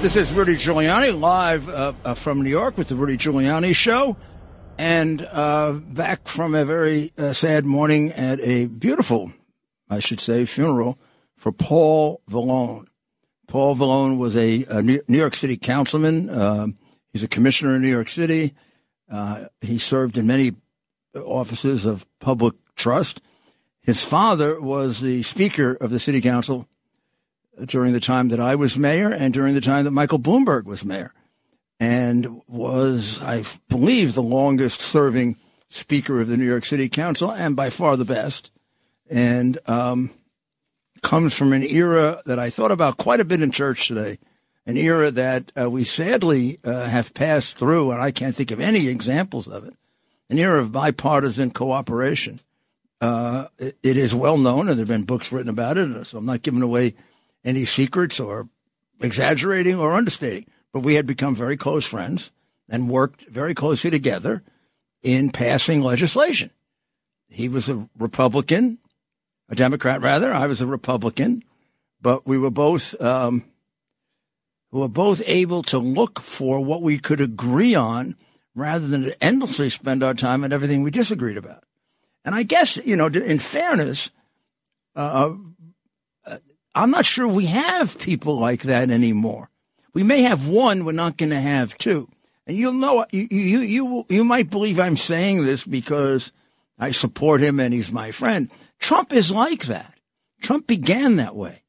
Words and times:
This 0.00 0.16
is 0.16 0.32
Rudy 0.32 0.54
Giuliani 0.54 1.20
live 1.20 1.68
uh, 1.68 1.92
uh, 2.06 2.14
from 2.14 2.40
New 2.40 2.48
York 2.48 2.78
with 2.78 2.88
the 2.88 2.94
Rudy 2.94 3.18
Giuliani 3.18 3.76
Show, 3.76 4.16
and 4.78 5.20
uh, 5.20 5.72
back 5.72 6.26
from 6.26 6.54
a 6.54 6.64
very 6.64 7.12
uh, 7.18 7.34
sad 7.34 7.66
morning 7.66 8.10
at 8.12 8.40
a 8.40 8.64
beautiful, 8.64 9.30
I 9.90 9.98
should 9.98 10.18
say, 10.18 10.46
funeral 10.46 10.98
for 11.36 11.52
Paul 11.52 12.22
Vallone. 12.30 12.86
Paul 13.46 13.76
Vallone 13.76 14.16
was 14.16 14.38
a, 14.38 14.64
a 14.70 14.80
New 14.80 15.02
York 15.06 15.34
City 15.34 15.58
councilman. 15.58 16.30
Um, 16.30 16.78
he's 17.12 17.22
a 17.22 17.28
commissioner 17.28 17.76
in 17.76 17.82
New 17.82 17.90
York 17.90 18.08
City. 18.08 18.54
Uh, 19.06 19.44
he 19.60 19.76
served 19.76 20.16
in 20.16 20.26
many 20.26 20.54
offices 21.14 21.84
of 21.84 22.06
public 22.20 22.54
trust. 22.74 23.20
His 23.82 24.02
father 24.02 24.62
was 24.62 25.02
the 25.02 25.22
speaker 25.24 25.74
of 25.74 25.90
the 25.90 26.00
city 26.00 26.22
council 26.22 26.69
during 27.66 27.92
the 27.92 28.00
time 28.00 28.28
that 28.28 28.40
I 28.40 28.54
was 28.54 28.78
mayor 28.78 29.10
and 29.10 29.32
during 29.32 29.54
the 29.54 29.60
time 29.60 29.84
that 29.84 29.90
Michael 29.90 30.18
Bloomberg 30.18 30.64
was 30.64 30.84
mayor, 30.84 31.12
and 31.78 32.42
was, 32.48 33.20
I 33.22 33.44
believe, 33.68 34.14
the 34.14 34.22
longest 34.22 34.82
serving 34.82 35.36
speaker 35.68 36.20
of 36.20 36.28
the 36.28 36.36
New 36.36 36.44
York 36.44 36.64
City 36.64 36.88
Council 36.88 37.30
and 37.30 37.56
by 37.56 37.70
far 37.70 37.96
the 37.96 38.04
best. 38.04 38.50
And 39.08 39.58
um, 39.66 40.10
comes 41.02 41.34
from 41.34 41.52
an 41.52 41.62
era 41.62 42.22
that 42.26 42.38
I 42.38 42.50
thought 42.50 42.70
about 42.70 42.96
quite 42.96 43.20
a 43.20 43.24
bit 43.24 43.42
in 43.42 43.50
church 43.50 43.88
today, 43.88 44.18
an 44.66 44.76
era 44.76 45.10
that 45.10 45.52
uh, 45.58 45.70
we 45.70 45.84
sadly 45.84 46.58
uh, 46.64 46.84
have 46.84 47.14
passed 47.14 47.56
through, 47.56 47.92
and 47.92 48.02
I 48.02 48.10
can't 48.10 48.36
think 48.36 48.50
of 48.50 48.60
any 48.60 48.88
examples 48.88 49.48
of 49.48 49.64
it, 49.64 49.74
an 50.28 50.38
era 50.38 50.60
of 50.60 50.72
bipartisan 50.72 51.50
cooperation. 51.50 52.40
Uh, 53.00 53.46
it, 53.58 53.78
it 53.82 53.96
is 53.96 54.14
well 54.14 54.36
known, 54.36 54.68
and 54.68 54.78
there 54.78 54.84
have 54.84 54.88
been 54.88 55.04
books 55.04 55.32
written 55.32 55.48
about 55.48 55.78
it, 55.78 56.06
so 56.06 56.18
I'm 56.18 56.26
not 56.26 56.42
giving 56.42 56.62
away 56.62 56.94
any 57.44 57.64
secrets 57.64 58.20
or 58.20 58.48
exaggerating 59.00 59.76
or 59.76 59.92
understating. 59.92 60.46
But 60.72 60.80
we 60.80 60.94
had 60.94 61.06
become 61.06 61.34
very 61.34 61.56
close 61.56 61.84
friends 61.84 62.32
and 62.68 62.88
worked 62.88 63.26
very 63.28 63.54
closely 63.54 63.90
together 63.90 64.42
in 65.02 65.30
passing 65.30 65.82
legislation. 65.82 66.50
He 67.28 67.48
was 67.48 67.68
a 67.68 67.88
Republican, 67.98 68.78
a 69.48 69.54
Democrat 69.54 70.00
rather. 70.00 70.32
I 70.32 70.46
was 70.46 70.60
a 70.60 70.66
Republican, 70.66 71.42
but 72.00 72.26
we 72.26 72.38
were 72.38 72.50
both 72.50 73.00
um, 73.00 73.44
we 74.70 74.80
were 74.80 74.88
both 74.88 75.22
able 75.26 75.62
to 75.64 75.78
look 75.78 76.20
for 76.20 76.64
what 76.64 76.82
we 76.82 76.98
could 76.98 77.20
agree 77.20 77.74
on 77.74 78.16
rather 78.54 78.86
than 78.86 79.02
to 79.02 79.24
endlessly 79.24 79.70
spend 79.70 80.02
our 80.02 80.14
time 80.14 80.44
on 80.44 80.52
everything 80.52 80.82
we 80.82 80.90
disagreed 80.90 81.36
about. 81.36 81.64
And 82.24 82.34
I 82.34 82.42
guess 82.42 82.76
you 82.76 82.96
know, 82.96 83.06
in 83.06 83.38
fairness, 83.38 84.10
uh, 84.94 85.34
I'm 86.74 86.90
not 86.90 87.06
sure 87.06 87.26
we 87.26 87.46
have 87.46 87.98
people 87.98 88.38
like 88.38 88.62
that 88.62 88.90
anymore. 88.90 89.50
We 89.92 90.02
may 90.02 90.22
have 90.22 90.46
one, 90.46 90.84
we're 90.84 90.92
not 90.92 91.16
going 91.16 91.30
to 91.30 91.40
have 91.40 91.76
two. 91.76 92.08
And 92.46 92.56
you'll 92.56 92.72
know, 92.72 93.04
you, 93.10 93.26
you, 93.30 93.58
you, 93.60 94.04
you 94.08 94.24
might 94.24 94.50
believe 94.50 94.78
I'm 94.78 94.96
saying 94.96 95.44
this 95.44 95.64
because 95.64 96.32
I 96.78 96.92
support 96.92 97.40
him 97.40 97.60
and 97.60 97.74
he's 97.74 97.92
my 97.92 98.12
friend. 98.12 98.50
Trump 98.78 99.12
is 99.12 99.30
like 99.30 99.66
that. 99.66 99.94
Trump 100.40 100.66
began 100.66 101.16
that 101.16 101.36
way. 101.36 101.62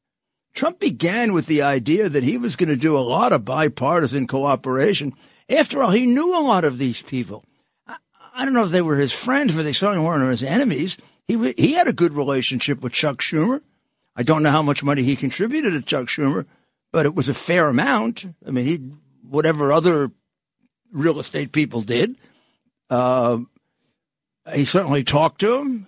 Trump 0.53 0.79
began 0.79 1.33
with 1.33 1.45
the 1.47 1.61
idea 1.61 2.09
that 2.09 2.23
he 2.23 2.37
was 2.37 2.55
going 2.55 2.69
to 2.69 2.75
do 2.75 2.97
a 2.97 2.99
lot 2.99 3.33
of 3.33 3.45
bipartisan 3.45 4.27
cooperation. 4.27 5.13
After 5.49 5.81
all, 5.81 5.91
he 5.91 6.05
knew 6.05 6.37
a 6.37 6.41
lot 6.43 6.63
of 6.63 6.77
these 6.77 7.01
people. 7.01 7.43
I, 7.87 7.97
I 8.33 8.45
don't 8.45 8.53
know 8.53 8.65
if 8.65 8.71
they 8.71 8.81
were 8.81 8.97
his 8.97 9.13
friends, 9.13 9.53
but 9.53 9.63
they 9.63 9.73
certainly 9.73 10.05
weren't 10.05 10.29
his 10.29 10.43
enemies. 10.43 10.97
He, 11.27 11.53
he 11.57 11.73
had 11.73 11.87
a 11.87 11.93
good 11.93 12.13
relationship 12.13 12.81
with 12.81 12.93
Chuck 12.93 13.17
Schumer. 13.17 13.61
I 14.15 14.23
don't 14.23 14.43
know 14.43 14.51
how 14.51 14.61
much 14.61 14.83
money 14.83 15.03
he 15.03 15.15
contributed 15.15 15.73
to 15.73 15.81
Chuck 15.81 16.07
Schumer, 16.07 16.45
but 16.91 17.05
it 17.05 17.15
was 17.15 17.29
a 17.29 17.33
fair 17.33 17.67
amount. 17.67 18.25
I 18.45 18.51
mean, 18.51 18.65
he, 18.65 18.75
whatever 19.29 19.71
other 19.71 20.11
real 20.91 21.19
estate 21.19 21.51
people 21.51 21.81
did, 21.81 22.15
uh, 22.89 23.39
he 24.53 24.65
certainly 24.65 25.03
talked 25.03 25.39
to 25.41 25.59
him. 25.59 25.87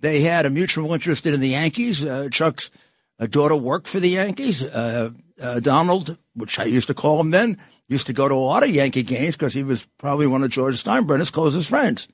They 0.00 0.22
had 0.22 0.46
a 0.46 0.50
mutual 0.50 0.92
interest 0.92 1.26
in 1.26 1.40
the 1.40 1.48
Yankees. 1.48 2.04
Uh, 2.04 2.28
Chuck's 2.30 2.70
uh, 3.18 3.26
daughter 3.26 3.56
worked 3.56 3.88
for 3.88 4.00
the 4.00 4.10
Yankees. 4.10 4.62
Uh, 4.62 5.10
uh, 5.40 5.60
Donald, 5.60 6.16
which 6.34 6.58
I 6.58 6.64
used 6.64 6.88
to 6.88 6.94
call 6.94 7.20
him 7.20 7.30
then, 7.30 7.58
used 7.88 8.06
to 8.06 8.12
go 8.12 8.28
to 8.28 8.34
a 8.34 8.36
lot 8.36 8.62
of 8.62 8.70
Yankee 8.70 9.02
games 9.02 9.36
because 9.36 9.54
he 9.54 9.62
was 9.62 9.86
probably 9.98 10.26
one 10.26 10.42
of 10.42 10.50
George 10.50 10.82
Steinbrenner's 10.82 11.30
closest 11.30 11.68
friends. 11.68 12.08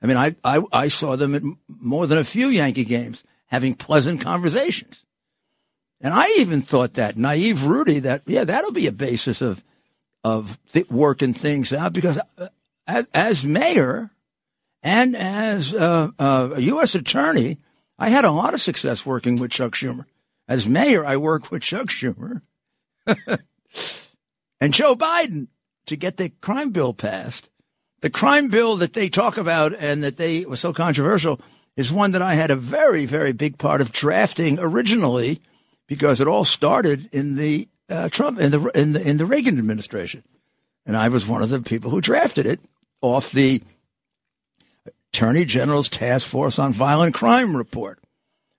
I 0.00 0.06
mean, 0.06 0.16
I, 0.16 0.36
I, 0.44 0.62
I 0.72 0.88
saw 0.88 1.16
them 1.16 1.34
at 1.34 1.42
more 1.68 2.06
than 2.06 2.18
a 2.18 2.24
few 2.24 2.48
Yankee 2.48 2.84
games 2.84 3.24
having 3.48 3.74
pleasant 3.74 4.20
conversations. 4.20 5.04
And 6.00 6.14
I 6.14 6.28
even 6.38 6.62
thought 6.62 6.94
that 6.94 7.16
naive 7.16 7.66
Rudy 7.66 7.98
that 8.00 8.22
yeah 8.26 8.44
that'll 8.44 8.72
be 8.72 8.86
a 8.86 8.92
basis 8.92 9.42
of 9.42 9.64
of 10.22 10.58
th- 10.72 10.88
working 10.90 11.34
things 11.34 11.72
out 11.72 11.92
because 11.92 12.18
uh, 12.38 12.48
as, 12.86 13.06
as, 13.12 13.44
mayor 13.44 14.10
and 14.82 15.16
as 15.16 15.74
uh, 15.74 16.10
uh, 16.18 16.50
a 16.54 16.60
U.S. 16.60 16.94
attorney, 16.94 17.58
I 17.98 18.08
had 18.08 18.24
a 18.24 18.32
lot 18.32 18.54
of 18.54 18.60
success 18.60 19.06
working 19.06 19.36
with 19.36 19.50
Chuck 19.50 19.72
Schumer. 19.72 20.04
As 20.48 20.66
mayor, 20.66 21.04
I 21.04 21.16
worked 21.16 21.50
with 21.50 21.62
Chuck 21.62 21.86
Schumer 21.86 22.42
and 23.06 24.74
Joe 24.74 24.96
Biden 24.96 25.48
to 25.86 25.96
get 25.96 26.16
the 26.16 26.30
crime 26.40 26.70
bill 26.70 26.94
passed. 26.94 27.48
The 28.00 28.10
crime 28.10 28.48
bill 28.48 28.76
that 28.76 28.92
they 28.92 29.08
talk 29.08 29.36
about 29.36 29.74
and 29.74 30.04
that 30.04 30.16
they 30.16 30.44
was 30.44 30.60
so 30.60 30.72
controversial 30.72 31.40
is 31.78 31.92
one 31.92 32.10
that 32.10 32.22
I 32.22 32.34
had 32.34 32.50
a 32.50 32.56
very, 32.56 33.06
very 33.06 33.32
big 33.32 33.56
part 33.56 33.80
of 33.80 33.92
drafting 33.92 34.58
originally 34.58 35.40
because 35.86 36.20
it 36.20 36.26
all 36.26 36.42
started 36.42 37.08
in 37.12 37.36
the 37.36 37.68
uh, 37.88 38.08
Trump 38.08 38.40
in 38.40 38.50
the, 38.50 38.66
in 38.74 38.92
the 38.92 39.00
in 39.00 39.16
the 39.16 39.24
Reagan 39.24 39.58
administration, 39.58 40.24
and 40.84 40.96
I 40.96 41.08
was 41.08 41.26
one 41.26 41.40
of 41.40 41.50
the 41.50 41.60
people 41.60 41.90
who 41.90 42.00
drafted 42.00 42.46
it 42.46 42.58
off 43.00 43.30
the 43.30 43.62
Attorney 45.12 45.44
General's 45.44 45.88
Task 45.88 46.26
Force 46.26 46.58
on 46.58 46.72
Violent 46.72 47.14
Crime 47.14 47.56
report, 47.56 48.00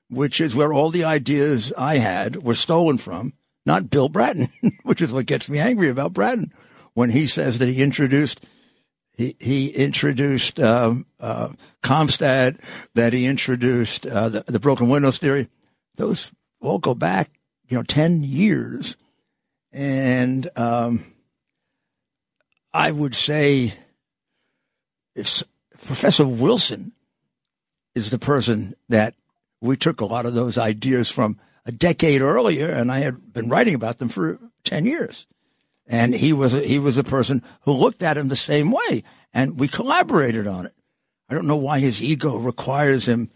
which 0.09 0.39
is 0.39 0.55
where 0.55 0.71
all 0.71 0.89
the 0.89 1.03
ideas 1.03 1.73
I 1.77 1.97
had 1.97 2.41
were 2.41 2.55
stolen 2.55 2.97
from, 2.97 3.33
not 3.65 3.89
Bill 3.89 4.07
Bratton, 4.07 4.47
which 4.83 5.01
is 5.01 5.11
what 5.11 5.25
gets 5.25 5.49
me 5.49 5.59
angry 5.59 5.89
about 5.89 6.13
Bratton 6.13 6.53
when 6.93 7.09
he 7.09 7.27
says 7.27 7.59
that 7.59 7.67
he 7.67 7.83
introduced 7.83 8.39
he, 9.19 9.35
he 9.37 9.67
introduced 9.67 10.61
um, 10.61 11.05
uh, 11.19 11.49
CompStat, 11.83 12.57
that 12.93 13.11
he 13.11 13.25
introduced 13.25 14.05
uh, 14.05 14.29
the, 14.29 14.43
the 14.47 14.61
broken 14.61 14.87
windows 14.87 15.17
theory. 15.17 15.49
Those 15.97 16.31
all 16.61 16.79
go 16.79 16.95
back, 16.95 17.29
you 17.67 17.75
know, 17.75 17.83
10 17.83 18.23
years. 18.23 18.95
And 19.73 20.49
um, 20.55 21.03
I 22.73 22.91
would 22.91 23.13
say 23.13 23.73
if 25.15 25.43
Professor 25.85 26.25
Wilson 26.25 26.93
is 27.95 28.11
the 28.11 28.19
person 28.19 28.73
that 28.87 29.15
we 29.59 29.75
took 29.75 29.99
a 29.99 30.05
lot 30.05 30.27
of 30.27 30.33
those 30.33 30.57
ideas 30.57 31.11
from 31.11 31.37
a 31.65 31.73
decade 31.73 32.21
earlier, 32.21 32.69
and 32.69 32.89
I 32.89 32.99
had 32.99 33.33
been 33.33 33.49
writing 33.49 33.75
about 33.75 33.97
them 33.97 34.07
for 34.07 34.39
10 34.63 34.85
years. 34.85 35.27
And 35.91 36.13
he 36.13 36.33
was 36.33 36.53
a, 36.53 36.61
he 36.61 36.77
was 36.77 36.97
a 36.99 37.03
person 37.03 37.41
who 37.61 37.71
looked 37.71 38.03
at 38.03 38.15
him 38.15 38.27
the 38.27 38.35
same 38.35 38.69
way, 38.69 39.03
and 39.33 39.59
we 39.59 39.67
collaborated 39.67 40.45
on 40.45 40.67
it. 40.67 40.75
I 41.27 41.33
don't 41.33 41.47
know 41.47 41.55
why 41.55 41.79
his 41.79 42.01
ego 42.01 42.37
requires 42.37 43.07
him 43.07 43.31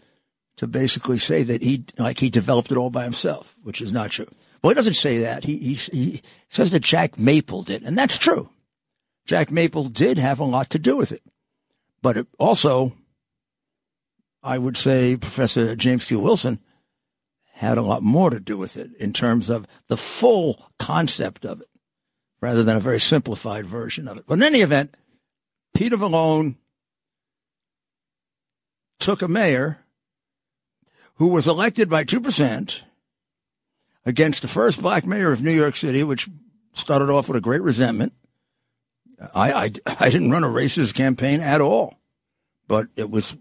to 0.56 0.68
basically 0.68 1.18
say 1.18 1.42
that 1.42 1.62
he 1.62 1.84
like 1.98 2.20
he 2.20 2.30
developed 2.30 2.70
it 2.70 2.76
all 2.76 2.90
by 2.90 3.02
himself, 3.02 3.56
which 3.64 3.80
is 3.80 3.92
not 3.92 4.12
true. 4.12 4.28
Well, 4.62 4.70
he 4.70 4.74
doesn't 4.76 4.94
say 4.94 5.18
that. 5.18 5.42
He 5.42 5.58
he, 5.58 5.74
he 5.74 6.22
says 6.48 6.70
that 6.70 6.82
Jack 6.82 7.18
Maple 7.18 7.64
did, 7.64 7.82
and 7.82 7.98
that's 7.98 8.18
true. 8.18 8.48
Jack 9.26 9.50
Maple 9.50 9.84
did 9.84 10.18
have 10.18 10.38
a 10.38 10.44
lot 10.44 10.70
to 10.70 10.78
do 10.78 10.96
with 10.96 11.10
it, 11.10 11.22
but 12.02 12.16
it 12.16 12.28
also, 12.38 12.92
I 14.44 14.58
would 14.58 14.76
say, 14.76 15.16
Professor 15.16 15.74
James 15.74 16.04
Q. 16.04 16.20
Wilson 16.20 16.60
had 17.54 17.78
a 17.78 17.82
lot 17.82 18.04
more 18.04 18.30
to 18.30 18.38
do 18.38 18.56
with 18.56 18.76
it 18.76 18.90
in 19.00 19.12
terms 19.12 19.50
of 19.50 19.66
the 19.88 19.96
full 19.96 20.70
concept 20.78 21.44
of 21.44 21.60
it 21.60 21.68
rather 22.44 22.62
than 22.62 22.76
a 22.76 22.80
very 22.80 23.00
simplified 23.00 23.64
version 23.64 24.06
of 24.06 24.18
it. 24.18 24.24
But 24.26 24.34
in 24.34 24.42
any 24.42 24.60
event, 24.60 24.94
Peter 25.72 25.96
Vallone 25.96 26.56
took 29.00 29.22
a 29.22 29.28
mayor 29.28 29.78
who 31.14 31.28
was 31.28 31.48
elected 31.48 31.88
by 31.88 32.04
2% 32.04 32.82
against 34.04 34.42
the 34.42 34.48
first 34.48 34.82
black 34.82 35.06
mayor 35.06 35.32
of 35.32 35.42
New 35.42 35.52
York 35.52 35.74
City, 35.74 36.04
which 36.04 36.28
started 36.74 37.08
off 37.08 37.28
with 37.28 37.38
a 37.38 37.40
great 37.40 37.62
resentment. 37.62 38.12
I, 39.34 39.52
I, 39.52 39.72
I 39.86 40.10
didn't 40.10 40.30
run 40.30 40.44
a 40.44 40.48
racist 40.48 40.92
campaign 40.92 41.40
at 41.40 41.62
all, 41.62 41.96
but 42.68 42.88
it 42.94 43.08
was, 43.08 43.34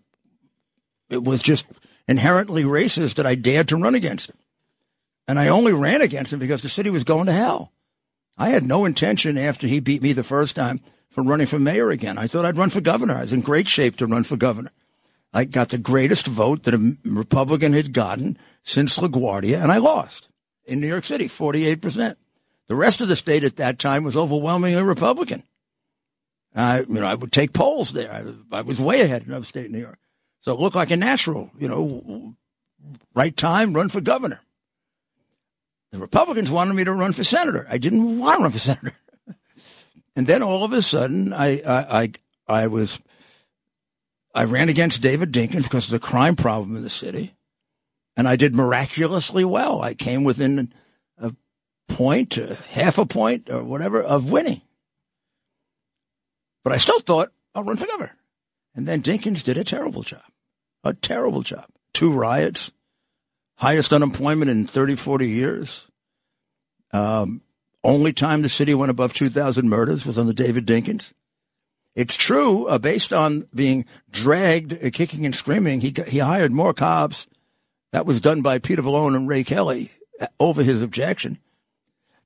it 1.10 1.26
was 1.26 1.44
just 1.44 1.66
inherently 2.08 2.64
racist 2.64 3.16
that 3.16 3.26
I 3.26 3.36
dared 3.36 3.68
to 3.68 3.76
run 3.76 3.96
against 3.96 4.30
him. 4.30 4.38
And 5.28 5.38
I 5.38 5.50
only 5.50 5.74
ran 5.74 6.00
against 6.00 6.32
him 6.32 6.40
because 6.40 6.62
the 6.62 6.70
city 6.70 6.90
was 6.90 7.04
going 7.04 7.26
to 7.26 7.34
hell. 7.34 7.73
I 8.38 8.50
had 8.50 8.64
no 8.64 8.86
intention 8.86 9.38
after 9.38 9.68
he 9.68 9.80
beat 9.80 10.02
me 10.02 10.14
the 10.14 10.24
first 10.24 10.56
time 10.56 10.82
for 11.10 11.24
running 11.24 11.48
for 11.48 11.60
mayor 11.60 11.92
again. 11.92 12.18
I 12.18 12.28
thought 12.28 12.46
I'd 12.46 12.58
run 12.58 12.70
for 12.70 12.82
governor. 12.82 13.16
I 13.16 13.22
was 13.22 13.34
in 13.34 13.42
great 13.42 13.68
shape 13.68 13.98
to 13.98 14.08
run 14.08 14.24
for 14.24 14.38
governor. 14.38 14.72
I 15.34 15.46
got 15.46 15.70
the 15.70 15.78
greatest 15.78 16.28
vote 16.28 16.64
that 16.64 16.74
a 16.74 16.98
Republican 17.04 17.74
had 17.74 17.94
gotten 17.94 18.38
since 18.62 18.98
LaGuardia, 18.98 19.62
and 19.62 19.72
I 19.72 19.78
lost 19.78 20.28
in 20.66 20.80
New 20.80 20.88
York 20.88 21.06
City, 21.06 21.28
48%. 21.28 22.16
The 22.68 22.76
rest 22.76 23.02
of 23.02 23.08
the 23.08 23.16
state 23.16 23.44
at 23.44 23.58
that 23.58 23.80
time 23.80 24.04
was 24.04 24.16
overwhelmingly 24.16 24.82
Republican. 24.82 25.44
I, 26.56 26.82
you 26.82 26.86
know, 26.88 27.06
I 27.06 27.16
would 27.16 27.32
take 27.32 27.52
polls 27.52 27.94
there. 27.94 28.12
I, 28.12 28.58
I 28.58 28.62
was 28.62 28.80
way 28.80 29.02
ahead 29.02 29.24
in 29.24 29.34
upstate 29.34 29.72
New 29.72 29.80
York. 29.80 30.00
So 30.42 30.54
it 30.54 30.60
looked 30.60 30.76
like 30.76 30.92
a 30.92 30.98
natural, 30.98 31.52
you 31.58 31.68
know, 31.68 32.36
right 33.16 33.36
time, 33.36 33.74
run 33.74 33.90
for 33.90 34.02
governor. 34.02 34.42
The 35.94 36.00
Republicans 36.00 36.50
wanted 36.50 36.74
me 36.74 36.84
to 36.86 36.92
run 36.92 37.14
for 37.14 37.24
senator. 37.24 37.68
I 37.70 37.78
didn't 37.78 38.18
want 38.18 38.40
to 38.40 38.42
run 38.42 38.52
for 38.52 38.58
senator. 38.58 38.98
and 40.16 40.26
then 40.26 40.42
all 40.42 40.64
of 40.64 40.74
a 40.74 40.82
sudden, 40.82 41.32
I, 41.32 41.62
I, 41.62 42.02
I, 42.02 42.12
I 42.48 42.68
was, 42.68 43.00
I 44.34 44.46
ran 44.46 44.70
against 44.70 45.04
David 45.04 45.32
Dinkins 45.32 45.66
because 45.66 45.86
of 45.86 45.92
the 45.92 46.00
crime 46.00 46.36
problem 46.36 46.76
in 46.76 46.82
the 46.82 46.90
city. 46.90 47.36
And 48.18 48.28
I 48.28 48.38
did 48.38 48.56
miraculously 48.56 49.46
well. 49.46 49.84
I 49.84 49.94
came 49.94 50.24
within 50.24 50.74
a 51.20 51.36
point, 51.88 52.34
half 52.72 52.98
a 52.98 53.06
point, 53.06 53.52
or 53.52 53.64
whatever, 53.64 54.02
of 54.02 54.32
winning. 54.32 54.62
But 56.64 56.74
I 56.74 56.78
still 56.78 57.02
thought 57.02 57.32
I'll 57.54 57.66
run 57.66 57.78
for 57.78 57.86
governor. 57.86 58.18
And 58.74 58.88
then 58.88 59.04
Dinkins 59.04 59.44
did 59.44 59.60
a 59.60 59.64
terrible 59.64 60.02
job. 60.02 60.24
A 60.84 60.96
terrible 60.96 61.44
job. 61.44 61.68
Two 61.94 62.12
riots, 62.12 62.72
highest 63.64 63.94
unemployment 63.94 64.52
in 64.52 64.68
30, 64.68 64.96
40 64.96 65.30
years. 65.30 65.88
Um, 66.92 67.42
only 67.82 68.12
time 68.12 68.42
the 68.42 68.50
city 68.50 68.74
went 68.74 68.90
above 68.90 69.14
2,000 69.14 69.70
murders 69.70 70.06
was 70.06 70.20
under 70.20 70.34
David 70.34 70.68
Dinkins. 70.68 71.14
It's 71.96 72.18
true, 72.18 72.68
uh, 72.68 72.78
based 72.78 73.14
on 73.14 73.48
being 73.56 73.86
dragged, 74.12 74.74
uh, 74.74 74.90
kicking 74.92 75.26
and 75.26 75.34
screaming, 75.34 75.80
he, 75.80 75.96
he 76.10 76.20
hired 76.20 76.52
more 76.52 76.74
cops. 76.74 77.26
That 77.94 78.06
was 78.06 78.20
done 78.20 78.42
by 78.42 78.60
Peter 78.60 78.82
Vallone 78.82 79.16
and 79.16 79.30
Ray 79.30 79.46
Kelly 79.46 79.92
uh, 80.20 80.28
over 80.42 80.62
his 80.62 80.82
objection. 80.82 81.40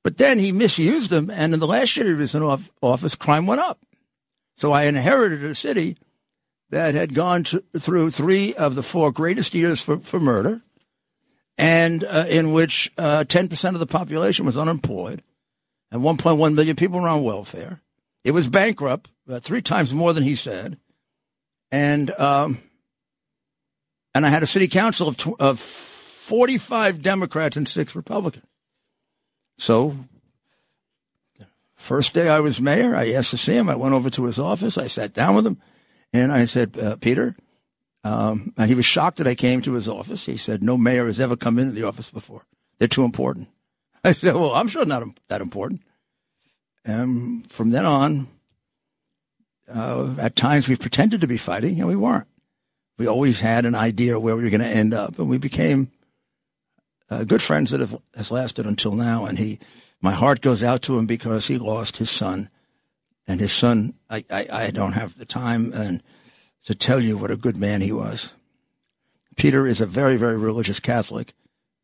But 0.01 0.17
then 0.17 0.39
he 0.39 0.51
misused 0.51 1.11
them, 1.11 1.29
and 1.29 1.53
in 1.53 1.59
the 1.59 1.67
last 1.67 1.95
year 1.97 2.07
he 2.07 2.13
was 2.15 2.33
in 2.33 2.41
office, 2.81 3.13
crime 3.13 3.45
went 3.45 3.61
up. 3.61 3.79
So 4.55 4.71
I 4.71 4.83
inherited 4.83 5.43
a 5.43 5.53
city 5.53 5.97
that 6.71 6.95
had 6.95 7.13
gone 7.13 7.43
to, 7.43 7.63
through 7.77 8.09
three 8.09 8.55
of 8.55 8.73
the 8.73 8.81
four 8.81 9.11
greatest 9.11 9.53
years 9.53 9.79
for, 9.79 9.99
for 9.99 10.19
murder, 10.19 10.63
and 11.57 12.03
uh, 12.03 12.25
in 12.29 12.53
which 12.53 12.91
uh, 12.97 13.23
10% 13.23 13.73
of 13.73 13.79
the 13.79 13.87
population 13.87 14.45
was 14.45 14.57
unemployed, 14.57 15.23
and 15.91 16.01
1.1 16.01 16.53
million 16.53 16.75
people 16.75 16.99
were 16.99 17.07
on 17.07 17.23
welfare. 17.23 17.81
It 18.23 18.31
was 18.31 18.47
bankrupt, 18.47 19.09
uh, 19.29 19.39
three 19.39 19.61
times 19.61 19.93
more 19.93 20.13
than 20.13 20.23
he 20.23 20.35
said, 20.35 20.77
and 21.71 22.11
um, 22.11 22.59
and 24.13 24.25
I 24.25 24.29
had 24.29 24.43
a 24.43 24.47
city 24.47 24.67
council 24.67 25.07
of, 25.07 25.17
tw- 25.17 25.39
of 25.39 25.59
45 25.59 27.01
Democrats 27.01 27.57
and 27.57 27.67
six 27.67 27.95
Republicans. 27.95 28.45
So 29.57 29.95
First 31.77 32.15
day 32.15 32.27
I 32.27 32.39
was 32.39 32.59
mayor, 32.59 32.95
I 32.95 33.11
asked 33.13 33.29
to 33.29 33.37
see 33.37 33.55
him. 33.55 33.69
I 33.69 33.75
went 33.75 33.93
over 33.93 34.09
to 34.09 34.25
his 34.25 34.39
office. 34.39 34.77
I 34.77 34.87
sat 34.87 35.13
down 35.13 35.35
with 35.35 35.45
him, 35.45 35.61
and 36.11 36.31
I 36.31 36.45
said, 36.45 36.77
uh, 36.77 36.95
Peter, 36.97 37.35
um, 38.07 38.53
and 38.57 38.69
he 38.69 38.75
was 38.75 38.85
shocked 38.85 39.17
that 39.17 39.27
I 39.27 39.35
came 39.35 39.61
to 39.63 39.73
his 39.73 39.89
office. 39.89 40.25
He 40.25 40.37
said, 40.37 40.63
no 40.63 40.77
mayor 40.77 41.07
has 41.07 41.19
ever 41.19 41.35
come 41.35 41.59
into 41.59 41.73
the 41.73 41.83
office 41.83 42.09
before. 42.09 42.43
They're 42.79 42.87
too 42.87 43.03
important. 43.03 43.49
I 44.03 44.13
said, 44.13 44.33
well, 44.33 44.53
I'm 44.53 44.69
sure 44.69 44.85
not 44.85 45.03
that 45.27 45.41
important. 45.41 45.81
And 46.85 47.49
from 47.51 47.71
then 47.71 47.85
on, 47.85 48.27
uh, 49.67 50.15
at 50.19 50.37
times 50.37 50.69
we 50.69 50.77
pretended 50.77 51.19
to 51.19 51.27
be 51.27 51.35
fighting, 51.35 51.79
and 51.79 51.87
we 51.87 51.97
weren't. 51.97 52.27
We 52.97 53.07
always 53.07 53.41
had 53.41 53.65
an 53.65 53.75
idea 53.75 54.17
where 54.17 54.37
we 54.37 54.43
were 54.43 54.49
going 54.49 54.61
to 54.61 54.67
end 54.67 54.93
up, 54.93 55.19
and 55.19 55.27
we 55.27 55.37
became 55.37 55.91
uh, 57.09 57.25
good 57.25 57.41
friends 57.41 57.71
that 57.71 57.81
have 57.81 57.97
has 58.15 58.31
lasted 58.31 58.65
until 58.65 58.93
now. 58.93 59.25
And 59.25 59.37
he 59.37 59.59
my 59.99 60.13
heart 60.13 60.39
goes 60.39 60.63
out 60.63 60.81
to 60.83 60.97
him 60.97 61.07
because 61.07 61.47
he 61.47 61.57
lost 61.57 61.97
his 61.97 62.09
son. 62.09 62.49
And 63.27 63.41
his 63.41 63.51
son, 63.51 63.95
I, 64.09 64.23
I, 64.31 64.47
I 64.49 64.71
don't 64.71 64.93
have 64.93 65.17
the 65.17 65.25
time 65.25 65.73
and 65.73 66.01
to 66.67 66.75
tell 66.75 66.99
you 66.99 67.17
what 67.17 67.31
a 67.31 67.37
good 67.37 67.55
man 67.55 67.79
he 67.79 67.93
was. 67.93 68.33
Peter 69.37 69.65
is 69.65 69.79
a 69.79 69.85
very, 69.85 70.17
very 70.17 70.35
religious 70.35 70.81
Catholic, 70.81 71.33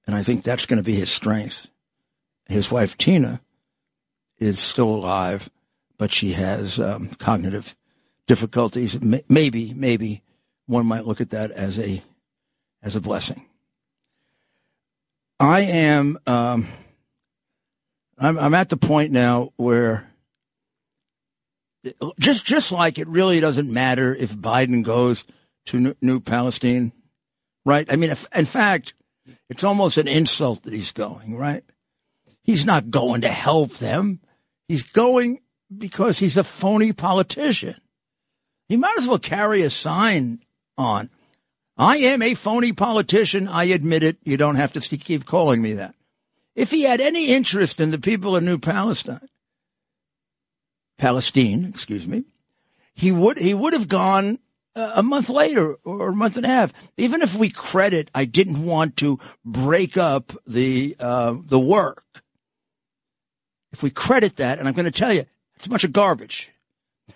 and 0.06 0.14
I 0.14 0.24
think 0.24 0.44
that's 0.44 0.66
going 0.66 0.76
to 0.76 0.84
be 0.84 0.96
his 0.96 1.10
strength. 1.10 1.68
His 2.48 2.70
wife, 2.70 2.98
Tina, 2.98 3.40
is 4.40 4.60
still 4.60 4.90
alive, 4.90 5.50
but 5.98 6.12
she 6.12 6.34
has 6.34 6.82
um, 6.82 7.08
cognitive 7.18 7.78
difficulties. 8.28 9.00
Maybe, 9.30 9.74
maybe 9.74 10.22
one 10.66 10.86
might 10.86 11.08
look 11.08 11.22
at 11.22 11.30
that 11.30 11.52
as 11.52 11.80
a 11.80 12.04
as 12.82 12.98
a 12.98 13.02
blessing. 13.02 13.46
I 15.40 15.62
am 15.62 16.20
um, 16.28 16.68
I'm, 18.18 18.38
I'm 18.38 18.54
at 18.54 18.68
the 18.68 18.76
point 18.76 19.14
now 19.14 19.54
where 19.56 20.13
just 22.20 22.46
just 22.46 22.72
like 22.72 22.98
it 22.98 23.08
really 23.08 23.40
doesn't 23.40 23.72
matter 23.72 24.16
if 24.16 24.36
Biden 24.36 24.84
goes 24.84 25.26
to 25.66 25.96
New, 26.02 26.20
Palestine, 26.20 26.92
right? 27.66 27.88
I 27.92 27.96
mean, 27.96 28.10
if, 28.10 28.28
in 28.36 28.46
fact, 28.46 28.94
it's 29.50 29.64
almost 29.64 29.98
an 29.98 30.08
insult 30.08 30.64
that 30.64 30.74
he's 30.74 30.92
going, 30.92 31.36
right? 31.36 31.64
He's 32.44 32.66
not 32.66 32.90
going 32.90 33.22
to 33.22 33.32
help 33.32 33.78
them. 33.78 34.20
He's 34.68 34.84
going 34.84 35.40
because 35.76 36.20
he's 36.20 36.38
a 36.38 36.44
phony 36.44 36.92
politician. 36.92 37.76
He 38.68 38.78
might 38.78 38.98
as 38.98 39.08
well 39.08 39.20
carry 39.20 39.62
a 39.62 39.70
sign 39.70 40.40
on. 40.78 41.10
I 41.78 41.98
am 41.98 42.22
a 42.22 42.34
phony 42.34 42.74
politician. 42.74 43.48
I 43.48 43.66
admit 43.66 44.04
it. 44.04 44.18
You 44.24 44.38
don't 44.38 44.56
have 44.56 44.74
to 44.74 44.98
keep 44.98 45.26
calling 45.26 45.62
me 45.62 45.74
that. 45.74 45.96
If 46.56 46.72
he 46.72 46.84
had 46.84 47.02
any 47.02 47.30
interest 47.30 47.80
in 47.80 47.92
the 47.92 47.98
people 47.98 48.36
of 48.36 48.44
New 48.44 48.60
Palestine, 48.60 49.28
Palestine, 51.04 51.66
excuse 51.66 52.08
me, 52.08 52.24
he 52.94 53.12
would 53.12 53.38
he 53.38 53.54
would 53.54 53.74
have 53.74 53.90
gone 53.90 54.40
a 54.74 55.04
month 55.04 55.30
later 55.30 55.76
or 55.84 56.12
a 56.12 56.16
month 56.16 56.38
and 56.38 56.46
a 56.46 56.48
half. 56.50 56.72
Even 56.96 57.22
if 57.22 57.36
we 57.36 57.50
credit, 57.50 58.10
I 58.16 58.24
didn't 58.24 58.64
want 58.64 58.96
to 58.98 59.20
break 59.44 59.98
up 59.98 60.32
the 60.48 60.96
uh, 61.02 61.36
the 61.46 61.60
work. 61.60 62.06
If 63.74 63.84
we 63.84 63.90
credit 63.90 64.38
that, 64.38 64.60
and 64.60 64.66
I'm 64.66 64.74
going 64.74 64.86
to 64.86 64.92
tell 64.92 65.12
you, 65.12 65.26
it's 65.58 65.66
a 65.66 65.70
bunch 65.70 65.84
of 65.84 65.92
garbage. 65.92 66.52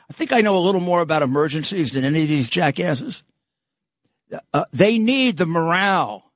I 0.09 0.11
think 0.11 0.33
I 0.33 0.41
know 0.41 0.57
a 0.57 0.65
little 0.67 0.81
more 0.81 0.99
about 0.99 1.21
emergencies 1.21 1.93
than 1.93 2.03
any 2.03 2.23
of 2.23 2.27
these 2.27 2.49
jackasses. 2.49 3.23
Uh, 4.53 4.65
they 4.73 4.97
need 4.97 5.37
the 5.37 5.45
morale 5.45 6.33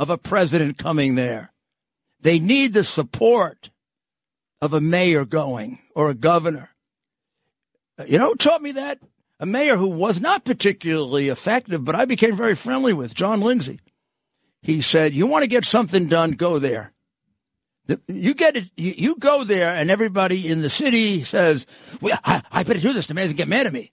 of 0.00 0.10
a 0.10 0.18
president 0.18 0.78
coming 0.78 1.14
there. 1.14 1.52
They 2.20 2.40
need 2.40 2.72
the 2.72 2.82
support 2.82 3.70
of 4.60 4.72
a 4.72 4.80
mayor 4.80 5.24
going 5.24 5.78
or 5.94 6.10
a 6.10 6.14
governor. 6.14 6.71
You 8.08 8.18
know 8.18 8.34
taught 8.34 8.62
me 8.62 8.72
that? 8.72 8.98
A 9.40 9.46
mayor 9.46 9.76
who 9.76 9.88
was 9.88 10.20
not 10.20 10.44
particularly 10.44 11.28
effective, 11.28 11.84
but 11.84 11.96
I 11.96 12.04
became 12.04 12.36
very 12.36 12.54
friendly 12.54 12.92
with, 12.92 13.14
John 13.14 13.40
Lindsay. 13.40 13.80
He 14.62 14.80
said, 14.80 15.14
You 15.14 15.26
want 15.26 15.42
to 15.42 15.48
get 15.48 15.64
something 15.64 16.06
done, 16.06 16.32
go 16.32 16.58
there. 16.58 16.92
You 18.06 18.34
get 18.34 18.56
it, 18.56 18.70
you, 18.76 19.16
go 19.16 19.44
there, 19.44 19.74
and 19.74 19.90
everybody 19.90 20.48
in 20.48 20.62
the 20.62 20.70
city 20.70 21.24
says, 21.24 21.66
well, 22.00 22.18
I, 22.24 22.42
I 22.50 22.62
better 22.62 22.78
do 22.78 22.92
this. 22.92 23.08
The 23.08 23.14
man 23.14 23.24
doesn't 23.24 23.36
get 23.36 23.48
mad 23.48 23.66
at 23.66 23.72
me. 23.72 23.90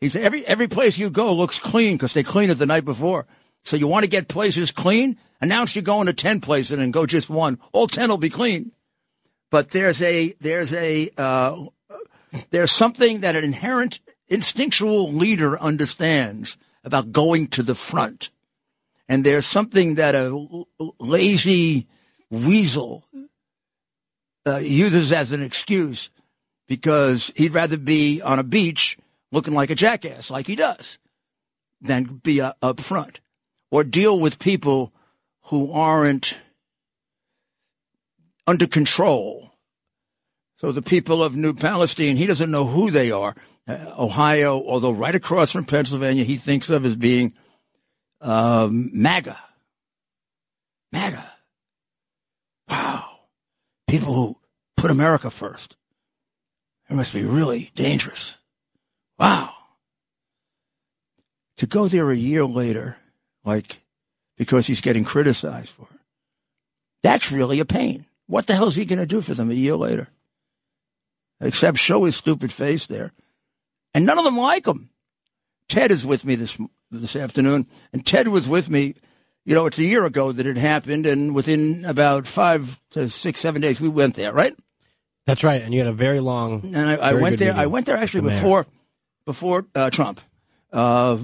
He 0.00 0.08
said, 0.08 0.24
every, 0.24 0.44
every 0.44 0.66
place 0.66 0.98
you 0.98 1.08
go 1.08 1.32
looks 1.32 1.60
clean 1.60 1.94
because 1.94 2.14
they 2.14 2.24
cleaned 2.24 2.50
it 2.50 2.56
the 2.56 2.66
night 2.66 2.84
before. 2.84 3.26
So 3.62 3.76
you 3.76 3.86
want 3.86 4.02
to 4.02 4.10
get 4.10 4.26
places 4.26 4.72
clean? 4.72 5.16
Announce 5.40 5.76
you're 5.76 5.82
going 5.82 6.08
to 6.08 6.12
10 6.12 6.40
places 6.40 6.78
and 6.78 6.92
go 6.92 7.06
just 7.06 7.30
one. 7.30 7.60
All 7.72 7.86
10 7.86 8.08
will 8.08 8.18
be 8.18 8.28
clean. 8.28 8.72
But 9.50 9.70
there's 9.70 10.02
a, 10.02 10.34
there's 10.40 10.74
a, 10.74 11.08
uh, 11.16 11.64
there's 12.50 12.72
something 12.72 13.20
that 13.20 13.36
an 13.36 13.44
inherent 13.44 14.00
instinctual 14.28 15.12
leader 15.12 15.58
understands 15.60 16.56
about 16.84 17.12
going 17.12 17.48
to 17.48 17.62
the 17.62 17.74
front. 17.74 18.30
And 19.08 19.24
there's 19.24 19.46
something 19.46 19.96
that 19.96 20.14
a 20.14 20.64
lazy 20.98 21.86
weasel 22.30 23.04
uh, 24.46 24.56
uses 24.56 25.12
as 25.12 25.32
an 25.32 25.42
excuse 25.42 26.10
because 26.66 27.30
he'd 27.36 27.52
rather 27.52 27.76
be 27.76 28.22
on 28.22 28.38
a 28.38 28.44
beach 28.44 28.96
looking 29.30 29.54
like 29.54 29.70
a 29.70 29.74
jackass, 29.74 30.30
like 30.30 30.46
he 30.46 30.56
does, 30.56 30.98
than 31.80 32.04
be 32.04 32.40
uh, 32.40 32.52
up 32.62 32.80
front 32.80 33.20
or 33.70 33.84
deal 33.84 34.18
with 34.18 34.38
people 34.38 34.92
who 35.46 35.72
aren't 35.72 36.38
under 38.46 38.66
control. 38.66 39.51
So 40.62 40.70
the 40.70 40.80
people 40.80 41.24
of 41.24 41.34
New 41.34 41.54
Palestine, 41.54 42.16
he 42.16 42.26
doesn't 42.26 42.50
know 42.50 42.64
who 42.64 42.92
they 42.92 43.10
are. 43.10 43.34
Uh, 43.66 43.94
Ohio, 43.98 44.62
although 44.64 44.92
right 44.92 45.14
across 45.14 45.50
from 45.50 45.64
Pennsylvania, 45.64 46.22
he 46.22 46.36
thinks 46.36 46.70
of 46.70 46.84
as 46.84 46.94
being 46.94 47.34
um, 48.20 48.90
MAGA. 48.94 49.36
MAGA. 50.92 51.24
Wow. 52.70 53.08
People 53.88 54.14
who 54.14 54.36
put 54.76 54.92
America 54.92 55.30
first. 55.30 55.76
It 56.88 56.94
must 56.94 57.12
be 57.12 57.24
really 57.24 57.72
dangerous. 57.74 58.36
Wow. 59.18 59.52
To 61.56 61.66
go 61.66 61.88
there 61.88 62.08
a 62.12 62.16
year 62.16 62.44
later, 62.44 62.98
like 63.44 63.80
because 64.36 64.68
he's 64.68 64.80
getting 64.80 65.02
criticized 65.04 65.70
for 65.70 65.88
it. 65.92 66.00
That's 67.02 67.32
really 67.32 67.58
a 67.58 67.64
pain. 67.64 68.06
What 68.28 68.46
the 68.46 68.54
hell 68.54 68.68
is 68.68 68.76
he 68.76 68.84
going 68.84 69.00
to 69.00 69.06
do 69.06 69.22
for 69.22 69.34
them 69.34 69.50
a 69.50 69.54
year 69.54 69.74
later? 69.74 70.08
Except 71.42 71.76
show 71.76 72.04
his 72.04 72.16
stupid 72.16 72.52
face 72.52 72.86
there. 72.86 73.12
And 73.92 74.06
none 74.06 74.18
of 74.18 74.24
them 74.24 74.38
like 74.38 74.66
him. 74.66 74.88
Ted 75.68 75.90
is 75.90 76.06
with 76.06 76.24
me 76.24 76.34
this 76.34 76.56
this 76.90 77.16
afternoon, 77.16 77.66
and 77.92 78.04
Ted 78.06 78.28
was 78.28 78.46
with 78.46 78.68
me. 78.70 78.94
You 79.44 79.54
know, 79.54 79.66
it's 79.66 79.78
a 79.78 79.84
year 79.84 80.04
ago 80.04 80.30
that 80.30 80.46
it 80.46 80.56
happened, 80.56 81.04
and 81.06 81.34
within 81.34 81.84
about 81.84 82.26
five 82.26 82.80
to 82.90 83.08
six, 83.08 83.40
seven 83.40 83.60
days, 83.60 83.80
we 83.80 83.88
went 83.88 84.14
there, 84.14 84.32
right? 84.32 84.54
That's 85.26 85.42
right, 85.42 85.60
and 85.62 85.72
you 85.72 85.80
had 85.80 85.88
a 85.88 85.92
very 85.92 86.20
long. 86.20 86.60
And 86.74 86.76
I, 86.76 86.94
I 86.96 87.12
went 87.14 87.38
there. 87.38 87.54
I 87.54 87.66
went 87.66 87.86
there 87.86 87.96
actually 87.96 88.28
the 88.28 88.34
before, 88.36 88.66
before 89.24 89.66
uh, 89.74 89.90
Trump, 89.90 90.20
uh, 90.72 91.18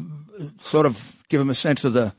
sort 0.61 0.87
of 0.87 1.17
give 1.29 1.41
him 1.41 1.51
a 1.51 1.55
sense 1.55 1.85
of 1.85 1.93
the 1.93 2.13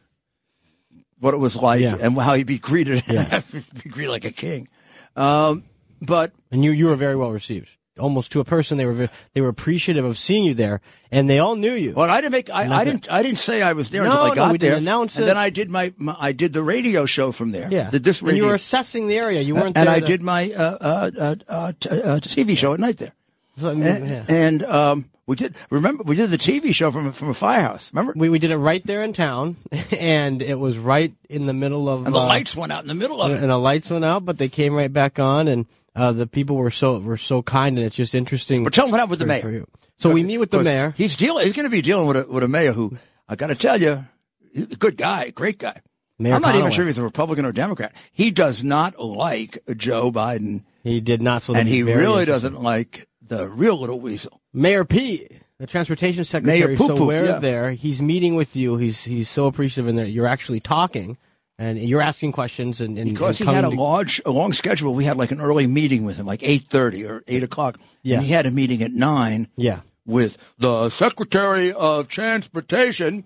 what 1.19 1.33
it 1.33 1.37
was 1.37 1.55
like 1.55 1.81
Yeah. 1.81 1.97
and 1.99 2.17
how 2.17 2.35
he'd 2.35 2.47
be 2.47 2.59
greeted, 2.59 3.03
Yeah. 3.07 3.41
be 3.83 3.89
greeted 3.89 4.11
like 4.11 4.25
a 4.25 4.31
king. 4.31 4.67
Um, 5.15 5.63
but 6.01 6.31
and 6.51 6.63
you 6.63 6.71
you 6.71 6.85
were 6.85 6.95
very 6.95 7.15
well 7.15 7.31
received, 7.31 7.69
almost 7.99 8.31
to 8.31 8.39
a 8.39 8.43
person. 8.45 8.77
They 8.77 8.85
were 8.85 9.09
they 9.33 9.41
were 9.41 9.49
appreciative 9.49 10.05
of 10.05 10.17
seeing 10.17 10.43
you 10.45 10.53
there, 10.53 10.81
and 11.11 11.29
they 11.29 11.39
all 11.39 11.55
knew 11.55 11.73
you. 11.73 11.93
Well, 11.93 12.09
I 12.09 12.21
didn't 12.21 12.31
make. 12.31 12.49
I, 12.49 12.63
And 12.63 12.73
I 12.73 12.83
didn't. 12.83 13.11
I 13.11 13.21
didn't 13.21 13.37
say 13.39 13.61
I 13.61 13.73
was 13.73 13.89
there 13.89 14.03
No, 14.03 14.09
until 14.11 14.23
I 14.23 14.29
no, 14.29 14.35
got 14.35 14.51
we 14.51 14.57
there. 14.57 14.71
didn't 14.71 14.83
announce 14.87 15.15
and 15.15 15.23
it. 15.23 15.27
then 15.27 15.37
I 15.37 15.49
did 15.49 15.69
my, 15.69 15.93
my. 15.97 16.15
I 16.19 16.31
did 16.31 16.53
the 16.53 16.63
radio 16.63 17.05
show 17.05 17.31
from 17.31 17.51
there. 17.51 17.67
yeah, 17.71 17.89
Did 17.89 18.03
this 18.03 18.21
and 18.21 18.35
you 18.37 18.45
were 18.45 18.55
assessing 18.55 19.07
the 19.07 19.17
area. 19.17 19.41
You 19.41 19.55
weren't 19.55 19.77
and 19.77 19.87
there 19.87 19.95
I 19.95 19.99
to- 19.99 20.05
did 20.05 20.21
my 20.21 20.51
uh, 20.51 20.77
uh, 20.81 21.11
uh, 21.19 21.35
uh, 21.47 21.73
t- 21.79 21.89
uh, 21.89 22.19
TV 22.19 22.57
show 22.57 22.73
at 22.73 22.79
night 22.79 22.97
there. 22.97 23.13
so, 23.57 23.69
And, 23.69 23.81
yeah. 23.83 24.25
and 24.29 24.63
um, 24.63 25.05
we 25.27 25.35
did. 25.35 25.53
Remember, 25.69 26.03
we 26.03 26.15
did 26.15 26.31
the 26.31 26.37
TV 26.39 26.73
show 26.73 26.91
from 26.91 27.11
from 27.11 27.29
a 27.29 27.33
firehouse. 27.35 27.91
Remember? 27.93 28.13
We 28.15 28.29
we 28.29 28.39
did 28.39 28.49
it 28.51 28.57
right 28.57 28.83
there 28.85 29.03
in 29.03 29.13
town, 29.13 29.57
and 29.91 30.41
it 30.41 30.57
was 30.57 30.77
right 30.79 31.13
in 31.29 31.45
the 31.45 31.53
middle 31.53 31.87
of 31.87 32.05
and 32.07 32.15
the 32.15 32.19
uh, 32.19 32.25
lights 32.25 32.55
went 32.55 32.71
out 32.71 32.81
in 32.81 32.87
the 32.87 32.95
middle 32.95 33.21
of 33.21 33.31
it. 33.31 33.39
and 33.41 33.49
the 33.51 33.57
lights 33.59 33.91
went 33.91 34.05
out, 34.05 34.25
but 34.25 34.37
they 34.39 34.49
came 34.49 34.73
right 34.73 34.91
back 34.91 35.19
on, 35.19 35.47
and 35.47 35.67
uh, 35.95 36.11
the 36.11 36.27
people 36.27 36.55
were 36.55 36.71
so 36.71 36.99
were 36.99 37.17
so 37.17 37.41
kind, 37.41 37.77
and 37.77 37.85
it's 37.85 37.95
just 37.95 38.15
interesting. 38.15 38.63
But 38.63 38.73
tell 38.73 38.85
them 38.85 38.91
what 38.91 38.99
happened 38.99 39.11
with 39.11 39.19
the 39.19 39.25
mayor. 39.25 39.65
So 39.97 40.11
we 40.11 40.23
meet 40.23 40.37
with 40.37 40.51
the 40.51 40.63
mayor. 40.63 40.93
He's 40.97 41.17
dealing. 41.17 41.45
He's 41.45 41.53
going 41.53 41.65
to 41.65 41.69
be 41.69 41.81
dealing 41.81 42.07
with 42.07 42.17
a, 42.17 42.25
with 42.31 42.43
a 42.43 42.47
mayor 42.47 42.71
who 42.71 42.97
I 43.27 43.35
got 43.35 43.47
to 43.47 43.55
tell 43.55 43.79
you, 43.79 44.05
he's 44.53 44.63
a 44.63 44.75
good 44.75 44.97
guy, 44.97 45.29
great 45.29 45.57
guy. 45.57 45.81
Mayor 46.17 46.35
I'm 46.35 46.41
not 46.41 46.55
even 46.55 46.71
sure 46.71 46.83
if 46.83 46.89
he's 46.89 46.97
a 46.97 47.03
Republican 47.03 47.45
or 47.45 47.51
Democrat. 47.51 47.93
He 48.11 48.31
does 48.31 48.63
not 48.63 48.99
like 48.99 49.57
Joe 49.77 50.11
Biden, 50.11 50.63
He 50.83 50.99
did 50.99 51.21
not. 51.21 51.41
So 51.41 51.55
and 51.55 51.67
he 51.67 51.83
really 51.83 52.25
doesn't 52.25 52.61
like 52.61 53.07
the 53.21 53.47
real 53.47 53.79
little 53.79 53.99
weasel. 53.99 54.41
Mayor 54.51 54.83
Pete, 54.83 55.31
the 55.59 55.67
transportation 55.67 56.23
secretary, 56.25 56.75
Mayor 56.75 56.77
so 56.77 56.97
aware 56.97 57.25
yeah. 57.25 57.39
there. 57.39 57.71
He's 57.71 58.01
meeting 58.01 58.35
with 58.35 58.55
you. 58.55 58.77
He's 58.77 59.03
he's 59.03 59.29
so 59.29 59.45
appreciative, 59.45 59.87
and 59.87 59.97
that 59.97 60.09
you're 60.09 60.27
actually 60.27 60.59
talking, 60.59 61.17
and 61.59 61.77
you're 61.77 62.01
asking 62.01 62.31
questions, 62.31 62.81
and, 62.81 62.97
and 62.97 63.11
Because 63.11 63.39
and 63.41 63.49
he 63.49 63.55
had 63.55 63.65
a 63.65 63.69
to- 63.69 63.75
large, 63.75 64.19
a 64.25 64.31
long 64.31 64.53
schedule. 64.53 64.95
We 64.95 65.03
had 65.05 65.17
like 65.17 65.29
an 65.31 65.39
early 65.41 65.67
meeting 65.67 66.05
with 66.05 66.15
him, 66.17 66.25
like 66.25 66.41
eight 66.41 66.65
thirty 66.69 67.05
or 67.05 67.21
eight 67.27 67.43
o'clock. 67.43 67.77
Yeah. 68.01 68.15
And 68.17 68.25
he 68.25 68.31
had 68.31 68.45
a 68.47 68.51
meeting 68.51 68.81
at 68.81 68.91
nine 68.93 69.47
yeah. 69.57 69.81
with 70.05 70.37
the 70.57 70.89
Secretary 70.89 71.71
of 71.73 72.07
Transportation, 72.07 73.25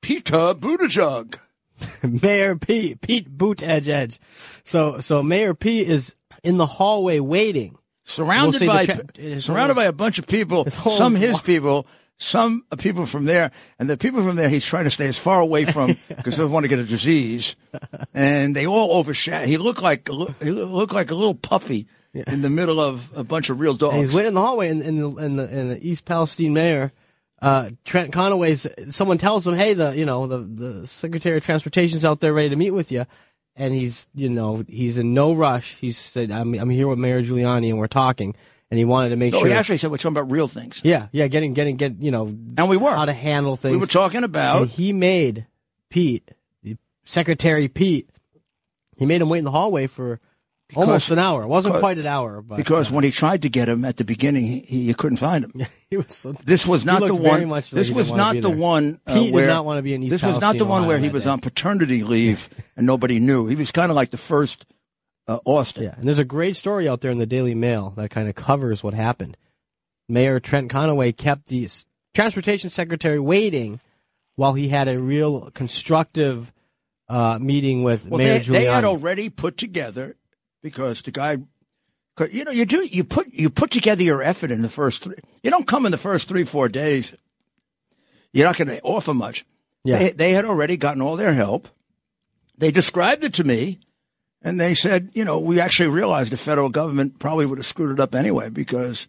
Peter 0.00 0.54
Buttigieg. 0.54 1.38
Mayor 2.02 2.56
Pete, 2.56 3.00
Pete 3.00 3.28
Boot 3.28 3.62
Edge 3.62 3.88
Edge. 3.88 4.18
So 4.64 4.98
so 5.00 5.22
Mayor 5.22 5.54
Pete 5.54 5.88
is 5.88 6.14
in 6.44 6.56
the 6.58 6.66
hallway 6.66 7.20
waiting. 7.20 7.78
surrounded 8.04 8.60
We'll 8.60 8.70
by 8.70 8.86
tra- 8.86 9.40
surrounded 9.40 9.74
by 9.74 9.84
a 9.84 9.92
bunch 9.92 10.18
of 10.18 10.26
people. 10.26 10.64
his 10.64 10.74
Some 10.74 11.14
his 11.14 11.40
people, 11.40 11.86
some 12.22 12.64
people 12.78 13.06
from 13.06 13.24
there, 13.24 13.50
and 13.78 13.88
the 13.88 13.96
people 13.96 14.22
from 14.22 14.36
there 14.36 14.48
he's 14.48 14.64
trying 14.64 14.84
to 14.84 14.90
stay 14.90 15.06
as 15.06 15.18
far 15.18 15.40
away 15.40 15.64
from 15.64 15.96
because 16.08 16.36
they 16.36 16.42
don't 16.42 16.52
want 16.52 16.64
to 16.64 16.68
get 16.68 16.78
a 16.78 16.84
disease. 16.84 17.56
And 18.12 18.54
they 18.54 18.66
all 18.66 18.92
overshadow. 18.92 19.46
He 19.46 19.56
looked 19.56 19.82
like 19.82 20.08
a 20.08 20.34
he 20.42 20.50
looked 20.50 20.92
like 20.92 21.10
a 21.10 21.14
little 21.14 21.34
puppy 21.34 21.86
in 22.12 22.42
the 22.42 22.50
middle 22.50 22.80
of 22.80 23.10
a 23.16 23.24
bunch 23.24 23.50
of 23.50 23.60
real 23.60 23.74
dogs. 23.74 23.94
And 23.94 24.04
he's 24.04 24.14
waiting 24.14 24.28
in 24.28 24.34
the 24.34 24.40
hallway, 24.40 24.68
and, 24.68 24.82
and, 24.82 24.98
the, 24.98 25.08
and, 25.16 25.38
the, 25.38 25.44
and 25.44 25.70
the 25.70 25.88
East 25.88 26.04
Palestine 26.04 26.52
mayor, 26.52 26.92
uh, 27.40 27.70
Trent 27.84 28.12
Conaway's, 28.12 28.66
someone 28.94 29.18
tells 29.18 29.46
him, 29.46 29.54
hey, 29.54 29.74
the, 29.74 29.96
you 29.96 30.04
know, 30.04 30.26
the, 30.26 30.38
the 30.38 30.86
Secretary 30.86 31.36
of 31.36 31.44
Transportation's 31.44 32.04
out 32.04 32.20
there 32.20 32.34
ready 32.34 32.50
to 32.50 32.56
meet 32.56 32.72
with 32.72 32.92
you. 32.92 33.06
And 33.56 33.74
he's, 33.74 34.08
you 34.14 34.28
know, 34.28 34.64
he's 34.68 34.98
in 34.98 35.14
no 35.14 35.34
rush. 35.34 35.76
He 35.80 35.92
said, 35.92 36.30
I'm, 36.30 36.54
I'm 36.54 36.70
here 36.70 36.88
with 36.88 36.98
Mayor 36.98 37.22
Giuliani 37.22 37.68
and 37.68 37.78
we're 37.78 37.88
talking. 37.88 38.34
And 38.70 38.78
he 38.78 38.84
wanted 38.84 39.08
to 39.08 39.16
make 39.16 39.32
no, 39.32 39.40
sure. 39.40 39.48
he 39.48 39.54
actually 39.54 39.78
said 39.78 39.90
we're 39.90 39.96
talking 39.96 40.16
about 40.16 40.30
real 40.30 40.46
things, 40.46 40.80
yeah, 40.84 41.08
yeah, 41.10 41.26
getting, 41.26 41.54
getting, 41.54 41.76
get, 41.76 41.96
you 42.00 42.12
know, 42.12 42.26
and 42.56 42.68
we 42.68 42.76
were. 42.76 42.94
how 42.94 43.04
to 43.04 43.12
handle 43.12 43.56
things. 43.56 43.72
we 43.72 43.78
were 43.78 43.86
talking 43.86 44.18
and 44.18 44.24
about 44.24 44.68
he 44.68 44.92
made 44.92 45.46
Pete, 45.88 46.30
the 46.62 46.76
Secretary 47.04 47.66
Pete, 47.66 48.08
he 48.96 49.06
made 49.06 49.20
him 49.20 49.28
wait 49.28 49.38
in 49.38 49.44
the 49.44 49.50
hallway 49.50 49.88
for 49.88 50.20
almost 50.76 51.10
an 51.10 51.18
hour. 51.18 51.42
It 51.42 51.48
wasn't 51.48 51.72
because- 51.74 51.80
quite 51.80 51.98
an 51.98 52.06
hour, 52.06 52.40
but 52.42 52.58
because 52.58 52.92
when 52.92 53.02
he 53.02 53.10
tried 53.10 53.42
to 53.42 53.48
get 53.48 53.68
him 53.68 53.84
at 53.84 53.96
the 53.96 54.04
beginning, 54.04 54.44
he, 54.44 54.60
he 54.60 54.78
you 54.82 54.94
couldn't 54.94 55.16
find 55.16 55.44
him. 55.46 55.66
he 55.90 55.96
was 55.96 56.14
so, 56.14 56.30
This 56.32 56.64
was 56.64 56.84
not 56.84 57.00
the 57.00 57.12
one. 57.12 57.48
like 57.48 57.66
This 57.66 57.90
was 57.90 58.12
not 58.12 58.34
the 58.34 58.42
there. 58.42 58.56
one 58.56 59.00
uh, 59.04 59.14
Pete 59.14 59.34
did 59.34 59.46
not 59.48 59.64
want 59.64 59.78
to 59.78 59.82
be 59.82 59.94
in 59.94 60.02
East 60.04 60.12
This 60.12 60.22
was 60.22 60.40
not 60.40 60.58
the 60.58 60.64
one 60.64 60.82
Ohio 60.82 60.88
where 60.90 60.98
he 60.98 61.08
was 61.08 61.24
day. 61.24 61.30
on 61.30 61.40
paternity 61.40 62.04
leave 62.04 62.48
and 62.76 62.86
nobody 62.86 63.18
knew. 63.18 63.46
He 63.46 63.56
was 63.56 63.72
kind 63.72 63.90
of 63.90 63.96
like 63.96 64.10
the 64.12 64.16
first 64.16 64.64
uh, 65.30 65.38
Austin. 65.44 65.84
Yeah, 65.84 65.94
and 65.96 66.06
there's 66.06 66.18
a 66.18 66.24
great 66.24 66.56
story 66.56 66.88
out 66.88 67.00
there 67.00 67.10
in 67.10 67.18
the 67.18 67.26
Daily 67.26 67.54
Mail 67.54 67.92
that 67.96 68.10
kind 68.10 68.28
of 68.28 68.34
covers 68.34 68.82
what 68.82 68.94
happened. 68.94 69.36
Mayor 70.08 70.40
Trent 70.40 70.70
Conaway 70.70 71.16
kept 71.16 71.46
the 71.46 71.68
transportation 72.14 72.68
secretary 72.68 73.20
waiting 73.20 73.80
while 74.34 74.54
he 74.54 74.68
had 74.68 74.88
a 74.88 74.98
real 74.98 75.50
constructive 75.52 76.52
uh, 77.08 77.38
meeting 77.40 77.82
with 77.82 78.06
Well, 78.06 78.18
Mayor 78.18 78.40
they, 78.40 78.60
they 78.60 78.64
had 78.64 78.84
already 78.84 79.28
put 79.30 79.56
together 79.56 80.16
because 80.62 81.02
the 81.02 81.12
guy, 81.12 81.38
you 82.30 82.44
know, 82.44 82.50
you 82.50 82.66
do 82.66 82.84
you 82.84 83.04
put 83.04 83.32
you 83.32 83.50
put 83.50 83.70
together 83.70 84.02
your 84.02 84.22
effort 84.22 84.50
in 84.50 84.62
the 84.62 84.68
first 84.68 85.02
three. 85.02 85.16
You 85.42 85.50
don't 85.50 85.66
come 85.66 85.86
in 85.86 85.92
the 85.92 85.98
first 85.98 86.26
three 86.28 86.44
four 86.44 86.68
days. 86.68 87.14
You're 88.32 88.46
not 88.46 88.56
going 88.56 88.68
to 88.68 88.80
offer 88.82 89.14
much. 89.14 89.44
Yeah. 89.84 89.98
They, 89.98 90.10
they 90.10 90.32
had 90.32 90.44
already 90.44 90.76
gotten 90.76 91.02
all 91.02 91.16
their 91.16 91.32
help. 91.32 91.68
They 92.58 92.70
described 92.70 93.24
it 93.24 93.34
to 93.34 93.44
me, 93.44 93.80
and 94.42 94.58
they 94.60 94.74
said, 94.74 95.10
you 95.14 95.24
know, 95.24 95.38
we 95.38 95.60
actually 95.60 95.88
realized 95.90 96.32
the 96.32 96.36
federal 96.36 96.68
government 96.68 97.18
probably 97.18 97.46
would 97.46 97.58
have 97.58 97.66
screwed 97.66 97.92
it 97.92 98.00
up 98.00 98.14
anyway 98.14 98.48
because 98.48 99.06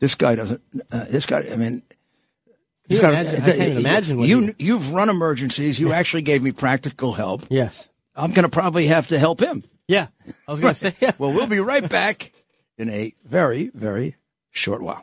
this 0.00 0.14
guy 0.14 0.34
doesn't. 0.34 0.60
Uh, 0.90 1.04
this 1.04 1.26
guy, 1.26 1.46
I 1.52 1.56
mean. 1.56 1.82
this 2.88 2.98
you 2.98 3.02
guy- 3.02 3.10
imagine- 3.20 3.42
I 3.42 3.44
can't 3.46 3.60
even 3.62 3.76
imagine 3.78 4.18
you. 4.20 4.40
he- 4.46 4.54
You've 4.66 4.92
run 4.92 5.08
emergencies. 5.08 5.78
You 5.80 5.92
actually 5.92 6.22
gave 6.22 6.42
me 6.42 6.52
practical 6.52 7.12
help. 7.12 7.44
yes. 7.50 7.88
I'm 8.14 8.32
going 8.32 8.42
to 8.42 8.50
probably 8.50 8.88
have 8.88 9.08
to 9.08 9.18
help 9.18 9.40
him. 9.40 9.64
Yeah. 9.88 10.08
I 10.46 10.50
was 10.50 10.60
going 10.60 10.74
to 10.74 10.78
say, 10.80 10.94
yeah. 11.00 11.12
Well, 11.18 11.32
we'll 11.32 11.46
be 11.46 11.60
right 11.60 11.88
back 11.88 12.30
in 12.76 12.90
a 12.90 13.12
very, 13.24 13.70
very 13.72 14.16
short 14.50 14.82
while. 14.82 15.02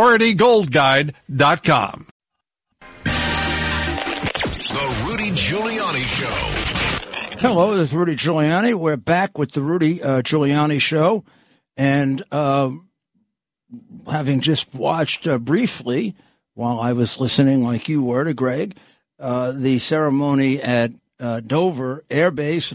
PriorityGoldGuide.com. 0.01 2.07
The 3.03 5.03
Rudy 5.05 5.29
Giuliani 5.29 6.05
Show. 6.07 7.37
Hello, 7.37 7.77
this 7.77 7.89
is 7.89 7.93
Rudy 7.93 8.15
Giuliani. 8.15 8.73
We're 8.73 8.97
back 8.97 9.37
with 9.37 9.51
the 9.51 9.61
Rudy 9.61 10.01
uh, 10.01 10.23
Giuliani 10.23 10.81
Show. 10.81 11.23
And 11.77 12.23
uh, 12.31 12.71
having 14.09 14.41
just 14.41 14.73
watched 14.73 15.27
uh, 15.27 15.37
briefly, 15.37 16.15
while 16.55 16.79
I 16.79 16.93
was 16.93 17.19
listening 17.19 17.63
like 17.63 17.87
you 17.87 18.01
were 18.01 18.23
to 18.23 18.33
Greg, 18.33 18.77
uh, 19.19 19.51
the 19.51 19.77
ceremony 19.77 20.63
at 20.63 20.93
uh, 21.19 21.41
Dover 21.41 22.03
Air 22.09 22.31
Base 22.31 22.73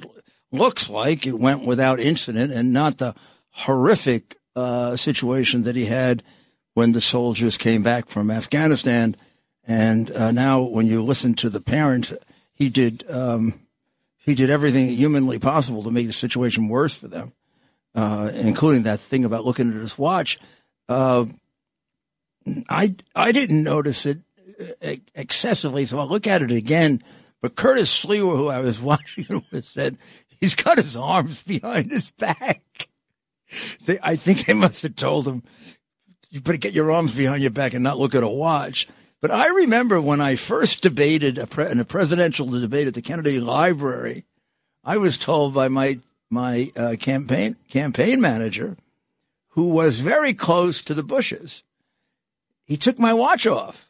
looks 0.52 0.88
like 0.88 1.26
it 1.26 1.36
went 1.36 1.64
without 1.64 1.98
incident 1.98 2.52
and 2.52 2.72
not 2.72 2.98
the 2.98 3.16
horrific 3.50 4.36
uh, 4.54 4.94
situation 4.94 5.64
that 5.64 5.74
he 5.74 5.86
had 5.86 6.22
when 6.76 6.92
the 6.92 7.00
soldiers 7.00 7.56
came 7.56 7.82
back 7.82 8.06
from 8.06 8.30
Afghanistan. 8.30 9.16
And 9.66 10.10
uh, 10.10 10.30
now, 10.30 10.60
when 10.60 10.86
you 10.86 11.02
listen 11.02 11.32
to 11.36 11.48
the 11.48 11.60
parents, 11.62 12.12
he 12.52 12.68
did 12.68 13.02
um, 13.10 13.54
he 14.18 14.34
did 14.34 14.50
everything 14.50 14.90
humanly 14.90 15.38
possible 15.38 15.82
to 15.84 15.90
make 15.90 16.06
the 16.06 16.12
situation 16.12 16.68
worse 16.68 16.94
for 16.94 17.08
them, 17.08 17.32
uh, 17.94 18.30
including 18.34 18.82
that 18.82 19.00
thing 19.00 19.24
about 19.24 19.46
looking 19.46 19.70
at 19.70 19.80
his 19.80 19.96
watch. 19.96 20.38
Uh, 20.86 21.24
I 22.68 22.94
I 23.14 23.32
didn't 23.32 23.62
notice 23.62 24.04
it 24.04 24.18
uh, 24.60 24.96
excessively, 25.14 25.86
so 25.86 25.98
I'll 25.98 26.06
look 26.06 26.26
at 26.26 26.42
it 26.42 26.52
again. 26.52 27.02
But 27.40 27.56
Curtis 27.56 28.04
Sliwa, 28.04 28.36
who 28.36 28.48
I 28.48 28.60
was 28.60 28.80
watching 28.82 29.42
said 29.62 29.96
he's 30.42 30.54
got 30.54 30.76
his 30.76 30.94
arms 30.94 31.42
behind 31.46 31.90
his 31.90 32.10
back. 32.10 32.90
They, 33.86 33.98
I 34.02 34.16
think 34.16 34.44
they 34.44 34.52
must 34.52 34.82
have 34.82 34.96
told 34.96 35.26
him, 35.26 35.42
you 36.36 36.42
better 36.42 36.58
get 36.58 36.74
your 36.74 36.92
arms 36.92 37.12
behind 37.14 37.40
your 37.40 37.50
back 37.50 37.72
and 37.72 37.82
not 37.82 37.98
look 37.98 38.14
at 38.14 38.22
a 38.22 38.28
watch. 38.28 38.86
But 39.22 39.30
I 39.30 39.46
remember 39.46 40.02
when 40.02 40.20
I 40.20 40.36
first 40.36 40.82
debated 40.82 41.38
a 41.38 41.46
pre- 41.46 41.70
in 41.70 41.80
a 41.80 41.84
presidential 41.84 42.46
debate 42.46 42.86
at 42.86 42.92
the 42.92 43.00
Kennedy 43.00 43.40
Library, 43.40 44.26
I 44.84 44.98
was 44.98 45.16
told 45.16 45.54
by 45.54 45.68
my 45.68 45.98
my 46.28 46.70
uh, 46.76 46.96
campaign 47.00 47.56
campaign 47.70 48.20
manager, 48.20 48.76
who 49.50 49.68
was 49.68 50.00
very 50.00 50.34
close 50.34 50.82
to 50.82 50.92
the 50.92 51.02
Bushes, 51.02 51.62
he 52.66 52.76
took 52.76 52.98
my 52.98 53.14
watch 53.14 53.46
off. 53.46 53.88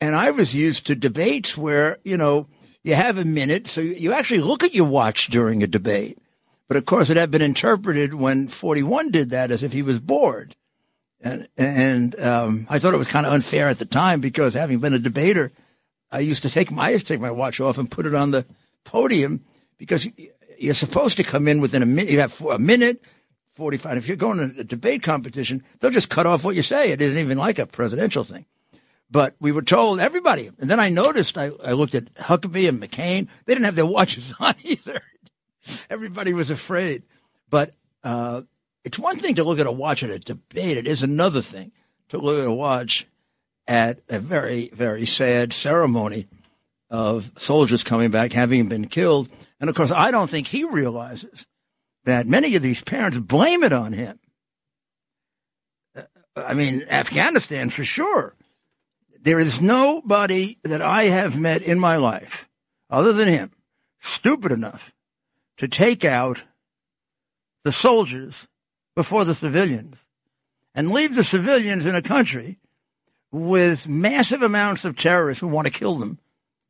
And 0.00 0.14
I 0.14 0.30
was 0.30 0.54
used 0.54 0.86
to 0.86 0.94
debates 0.94 1.58
where, 1.58 1.98
you 2.04 2.16
know, 2.16 2.46
you 2.84 2.94
have 2.94 3.18
a 3.18 3.24
minute, 3.24 3.66
so 3.66 3.80
you 3.80 4.12
actually 4.12 4.40
look 4.40 4.62
at 4.62 4.74
your 4.76 4.88
watch 4.88 5.26
during 5.26 5.62
a 5.62 5.66
debate. 5.66 6.18
But 6.68 6.76
of 6.76 6.86
course, 6.86 7.10
it 7.10 7.16
had 7.16 7.32
been 7.32 7.42
interpreted 7.42 8.14
when 8.14 8.46
41 8.46 9.10
did 9.10 9.30
that 9.30 9.50
as 9.50 9.64
if 9.64 9.72
he 9.72 9.82
was 9.82 9.98
bored. 9.98 10.54
And, 11.22 11.48
and 11.56 12.18
um, 12.18 12.66
I 12.70 12.78
thought 12.78 12.94
it 12.94 12.98
was 12.98 13.06
kind 13.06 13.26
of 13.26 13.32
unfair 13.32 13.68
at 13.68 13.78
the 13.78 13.84
time 13.84 14.20
because 14.20 14.54
having 14.54 14.78
been 14.78 14.94
a 14.94 14.98
debater, 14.98 15.52
I 16.10 16.20
used 16.20 16.42
to 16.42 16.50
take 16.50 16.70
my, 16.70 16.86
I 16.86 16.90
used 16.90 17.06
to 17.06 17.14
take 17.14 17.20
my 17.20 17.30
watch 17.30 17.60
off 17.60 17.78
and 17.78 17.90
put 17.90 18.06
it 18.06 18.14
on 18.14 18.30
the 18.30 18.46
podium 18.84 19.44
because 19.76 20.08
you're 20.58 20.74
supposed 20.74 21.16
to 21.18 21.24
come 21.24 21.46
in 21.46 21.60
within 21.60 21.82
a 21.82 21.86
minute. 21.86 22.10
You 22.10 22.20
have 22.20 22.40
a 22.40 22.58
minute, 22.58 23.02
45. 23.54 23.98
If 23.98 24.08
you're 24.08 24.16
going 24.16 24.38
to 24.38 24.60
a 24.60 24.64
debate 24.64 25.02
competition, 25.02 25.62
they'll 25.78 25.90
just 25.90 26.08
cut 26.08 26.26
off 26.26 26.44
what 26.44 26.56
you 26.56 26.62
say. 26.62 26.90
It 26.90 27.02
isn't 27.02 27.18
even 27.18 27.38
like 27.38 27.58
a 27.58 27.66
presidential 27.66 28.24
thing. 28.24 28.46
But 29.10 29.34
we 29.40 29.52
were 29.52 29.62
told 29.62 30.00
everybody. 30.00 30.50
And 30.58 30.70
then 30.70 30.78
I 30.78 30.88
noticed, 30.88 31.36
I, 31.36 31.50
I 31.64 31.72
looked 31.72 31.94
at 31.94 32.14
Huckabee 32.14 32.68
and 32.68 32.80
McCain. 32.80 33.28
They 33.44 33.54
didn't 33.54 33.64
have 33.64 33.74
their 33.74 33.86
watches 33.98 34.32
on 34.38 34.54
either. 34.62 35.02
everybody 35.90 36.32
was 36.32 36.50
afraid. 36.50 37.02
But 37.50 37.74
uh, 38.04 38.42
it's 38.84 38.98
one 38.98 39.16
thing 39.16 39.34
to 39.34 39.44
look 39.44 39.58
at 39.58 39.66
a 39.66 39.72
watch 39.72 40.02
at 40.02 40.10
a 40.10 40.18
debate. 40.18 40.76
It 40.76 40.86
is 40.86 41.02
another 41.02 41.42
thing 41.42 41.72
to 42.08 42.18
look 42.18 42.40
at 42.40 42.46
a 42.46 42.52
watch 42.52 43.06
at 43.66 44.00
a 44.08 44.18
very, 44.18 44.70
very 44.72 45.06
sad 45.06 45.52
ceremony 45.52 46.26
of 46.88 47.30
soldiers 47.36 47.84
coming 47.84 48.10
back, 48.10 48.32
having 48.32 48.68
been 48.68 48.88
killed. 48.88 49.28
And 49.60 49.70
of 49.70 49.76
course, 49.76 49.90
I 49.90 50.10
don't 50.10 50.30
think 50.30 50.48
he 50.48 50.64
realizes 50.64 51.46
that 52.04 52.26
many 52.26 52.56
of 52.56 52.62
these 52.62 52.82
parents 52.82 53.18
blame 53.18 53.62
it 53.62 53.72
on 53.72 53.92
him. 53.92 54.18
Uh, 55.94 56.02
I 56.36 56.54
mean, 56.54 56.84
Afghanistan 56.88 57.68
for 57.68 57.84
sure. 57.84 58.34
There 59.22 59.38
is 59.38 59.60
nobody 59.60 60.58
that 60.64 60.80
I 60.80 61.04
have 61.04 61.38
met 61.38 61.62
in 61.62 61.78
my 61.78 61.96
life 61.96 62.48
other 62.88 63.12
than 63.12 63.28
him 63.28 63.50
stupid 64.00 64.50
enough 64.50 64.92
to 65.58 65.68
take 65.68 66.04
out 66.04 66.42
the 67.64 67.72
soldiers 67.72 68.48
before 69.00 69.24
the 69.24 69.32
civilians 69.32 70.06
and 70.74 70.92
leave 70.92 71.14
the 71.14 71.24
civilians 71.24 71.86
in 71.86 71.94
a 71.94 72.02
country 72.02 72.58
with 73.32 73.88
massive 73.88 74.42
amounts 74.42 74.84
of 74.84 74.94
terrorists 74.94 75.40
who 75.40 75.48
want 75.48 75.66
to 75.66 75.72
kill 75.72 75.94
them 75.94 76.18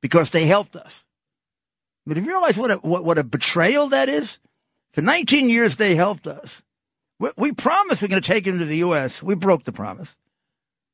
because 0.00 0.30
they 0.30 0.46
helped 0.46 0.76
us. 0.76 1.02
But 2.06 2.14
do 2.14 2.20
you 2.20 2.28
realize 2.28 2.56
what 2.56 2.70
a, 2.70 2.76
what, 2.76 3.04
what 3.04 3.18
a 3.18 3.24
betrayal 3.24 3.88
that 3.88 4.08
is? 4.08 4.38
For 4.92 5.00
19 5.00 5.50
years, 5.50 5.74
they 5.74 5.96
helped 5.96 6.28
us. 6.28 6.62
We, 7.18 7.30
we 7.36 7.50
promised 7.50 8.00
we're 8.00 8.06
going 8.06 8.22
to 8.22 8.28
take 8.28 8.44
them 8.44 8.60
to 8.60 8.64
the 8.64 8.76
U.S. 8.76 9.24
We 9.24 9.34
broke 9.34 9.64
the 9.64 9.72
promise. 9.72 10.14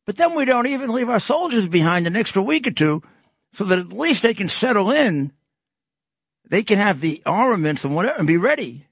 But 0.06 0.16
then 0.16 0.34
we 0.34 0.46
don't 0.46 0.66
even 0.68 0.90
leave 0.90 1.10
our 1.10 1.20
soldiers 1.20 1.68
behind 1.68 2.06
an 2.06 2.16
extra 2.16 2.42
week 2.42 2.66
or 2.66 2.70
two 2.70 3.02
so 3.52 3.64
that 3.64 3.78
at 3.78 3.92
least 3.92 4.22
they 4.22 4.32
can 4.32 4.48
settle 4.48 4.90
in. 4.90 5.32
They 6.48 6.62
can 6.62 6.78
have 6.78 7.02
the 7.02 7.22
armaments 7.26 7.84
and 7.84 7.94
whatever 7.94 8.16
and 8.16 8.26
be 8.26 8.38
ready. 8.38 8.85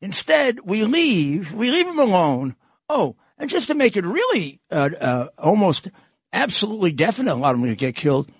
Instead, 0.00 0.60
we 0.64 0.84
leave, 0.84 1.52
we 1.52 1.70
leave 1.70 1.86
them 1.86 1.98
alone. 1.98 2.54
Oh, 2.88 3.16
and 3.38 3.50
just 3.50 3.68
to 3.68 3.74
make 3.74 3.96
it 3.96 4.04
really 4.04 4.60
uh, 4.70 4.90
uh, 5.00 5.28
almost 5.38 5.88
absolutely 6.32 6.92
definite, 6.92 7.32
a 7.32 7.36
lot 7.36 7.50
of 7.50 7.56
them 7.56 7.66
gonna 7.66 7.76
get 7.76 7.96
killed. 7.96 8.30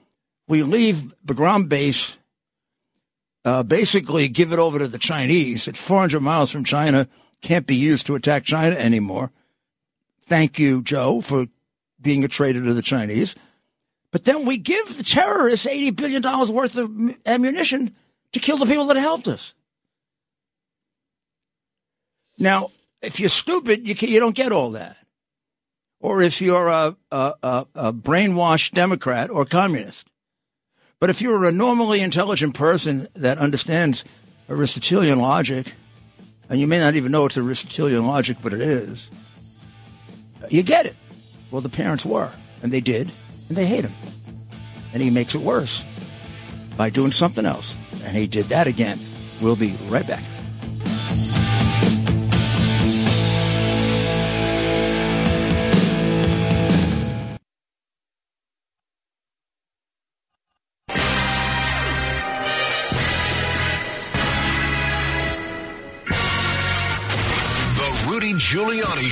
We 0.46 0.62
leave 0.62 1.12
Bagram 1.24 1.68
base, 1.68 2.16
uh, 3.44 3.62
basically 3.62 4.28
give 4.28 4.52
it 4.52 4.58
over 4.58 4.78
to 4.78 4.88
the 4.88 4.98
Chinese 4.98 5.68
at 5.68 5.76
400 5.76 6.20
miles 6.20 6.50
from 6.50 6.64
China. 6.64 7.08
Can't 7.42 7.66
be 7.66 7.76
used 7.76 8.06
to 8.06 8.14
attack 8.14 8.44
China 8.44 8.76
anymore. 8.76 9.30
Thank 10.26 10.58
you, 10.58 10.82
Joe, 10.82 11.20
for 11.20 11.46
being 12.00 12.24
a 12.24 12.28
traitor 12.28 12.62
to 12.62 12.74
the 12.74 12.82
Chinese. 12.82 13.34
But 14.10 14.24
then 14.24 14.46
we 14.46 14.56
give 14.56 14.96
the 14.96 15.02
terrorists 15.02 15.66
$80 15.66 15.96
billion 15.96 16.22
worth 16.52 16.76
of 16.76 16.90
ammunition 17.26 17.94
to 18.32 18.40
kill 18.40 18.58
the 18.58 18.66
people 18.66 18.86
that 18.86 18.96
helped 18.96 19.28
us. 19.28 19.54
Now, 22.38 22.70
if 23.02 23.18
you're 23.20 23.28
stupid, 23.28 23.86
you, 23.86 23.94
can, 23.94 24.08
you 24.08 24.20
don't 24.20 24.34
get 24.34 24.52
all 24.52 24.72
that. 24.72 24.96
Or 26.00 26.22
if 26.22 26.40
you're 26.40 26.68
a, 26.68 26.96
a, 27.10 27.34
a, 27.42 27.66
a 27.74 27.92
brainwashed 27.92 28.72
Democrat 28.72 29.30
or 29.30 29.44
communist. 29.44 30.06
But 31.00 31.10
if 31.10 31.20
you're 31.20 31.44
a 31.44 31.52
normally 31.52 32.00
intelligent 32.00 32.54
person 32.54 33.08
that 33.14 33.38
understands 33.38 34.04
Aristotelian 34.48 35.20
logic, 35.20 35.74
and 36.48 36.58
you 36.58 36.66
may 36.66 36.78
not 36.78 36.94
even 36.94 37.12
know 37.12 37.26
it's 37.26 37.36
Aristotelian 37.36 38.06
logic, 38.06 38.38
but 38.42 38.52
it 38.52 38.60
is, 38.60 39.10
you 40.48 40.62
get 40.62 40.86
it. 40.86 40.96
Well, 41.50 41.60
the 41.60 41.68
parents 41.68 42.04
were, 42.04 42.32
and 42.62 42.72
they 42.72 42.80
did, 42.80 43.10
and 43.48 43.56
they 43.56 43.66
hate 43.66 43.84
him. 43.84 43.94
And 44.92 45.02
he 45.02 45.10
makes 45.10 45.34
it 45.34 45.40
worse 45.40 45.84
by 46.76 46.90
doing 46.90 47.12
something 47.12 47.44
else. 47.44 47.76
And 48.04 48.16
he 48.16 48.26
did 48.26 48.48
that 48.48 48.66
again. 48.66 48.98
We'll 49.40 49.56
be 49.56 49.74
right 49.88 50.06
back. 50.06 50.22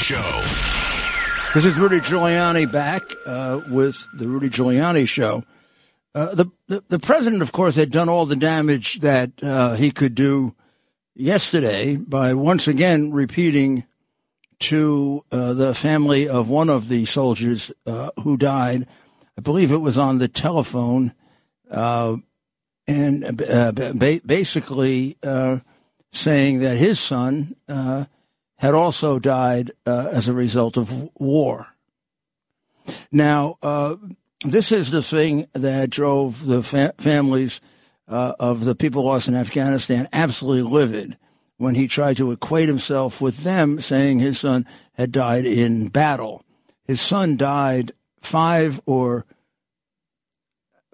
Show. 0.06 0.40
This 1.52 1.64
is 1.64 1.76
Rudy 1.76 1.98
Giuliani 1.98 2.70
back 2.70 3.02
uh, 3.26 3.60
with 3.68 4.06
the 4.14 4.28
Rudy 4.28 4.48
Giuliani 4.48 5.08
Show. 5.08 5.42
Uh, 6.14 6.32
the, 6.32 6.46
the, 6.68 6.84
the 6.88 7.00
president, 7.00 7.42
of 7.42 7.50
course, 7.50 7.74
had 7.74 7.90
done 7.90 8.08
all 8.08 8.24
the 8.24 8.36
damage 8.36 9.00
that 9.00 9.42
uh, 9.42 9.74
he 9.74 9.90
could 9.90 10.14
do 10.14 10.54
yesterday 11.16 11.96
by 11.96 12.34
once 12.34 12.68
again 12.68 13.10
repeating 13.10 13.82
to 14.60 15.22
uh, 15.32 15.54
the 15.54 15.74
family 15.74 16.28
of 16.28 16.48
one 16.48 16.70
of 16.70 16.86
the 16.86 17.04
soldiers 17.04 17.72
uh, 17.84 18.10
who 18.22 18.36
died. 18.36 18.86
I 19.36 19.40
believe 19.40 19.72
it 19.72 19.78
was 19.78 19.98
on 19.98 20.18
the 20.18 20.28
telephone, 20.28 21.14
uh, 21.68 22.14
and 22.86 23.36
ba- 23.36 24.20
basically 24.24 25.16
saying 26.12 26.60
that 26.60 26.76
his 26.76 27.00
son 27.00 27.56
had 28.58 28.74
also 28.74 29.18
died 29.18 29.70
uh, 29.86 30.08
as 30.12 30.28
a 30.28 30.32
result 30.32 30.76
of 30.76 31.10
war. 31.14 31.76
Now, 33.12 33.56
uh, 33.62 33.96
this 34.44 34.72
is 34.72 34.90
the 34.90 35.02
thing 35.02 35.46
that 35.52 35.90
drove 35.90 36.46
the 36.46 36.62
fa- 36.62 36.94
families 36.98 37.60
uh, 38.08 38.34
of 38.38 38.64
the 38.64 38.74
people 38.74 39.04
lost 39.04 39.28
in 39.28 39.34
Afghanistan 39.34 40.08
absolutely 40.12 40.70
livid 40.70 41.16
when 41.58 41.74
he 41.74 41.88
tried 41.88 42.16
to 42.18 42.32
equate 42.32 42.68
himself 42.68 43.20
with 43.20 43.38
them, 43.38 43.80
saying 43.80 44.18
his 44.18 44.38
son 44.40 44.66
had 44.92 45.10
died 45.10 45.46
in 45.46 45.88
battle. 45.88 46.44
His 46.84 47.00
son 47.00 47.36
died 47.36 47.92
five 48.20 48.80
or 48.86 49.26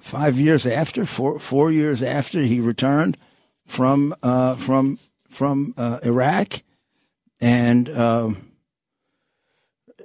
five 0.01 0.39
years 0.39 0.67
after, 0.67 1.05
four, 1.05 1.39
four 1.39 1.71
years 1.71 2.03
after 2.03 2.43
he 2.43 2.61
returned 2.61 3.17
from 3.67 4.15
uh, 4.23 4.55
from 4.55 4.99
from 5.29 5.75
uh, 5.77 5.99
Iraq 6.03 6.63
and 7.43 7.89
um, 7.91 8.53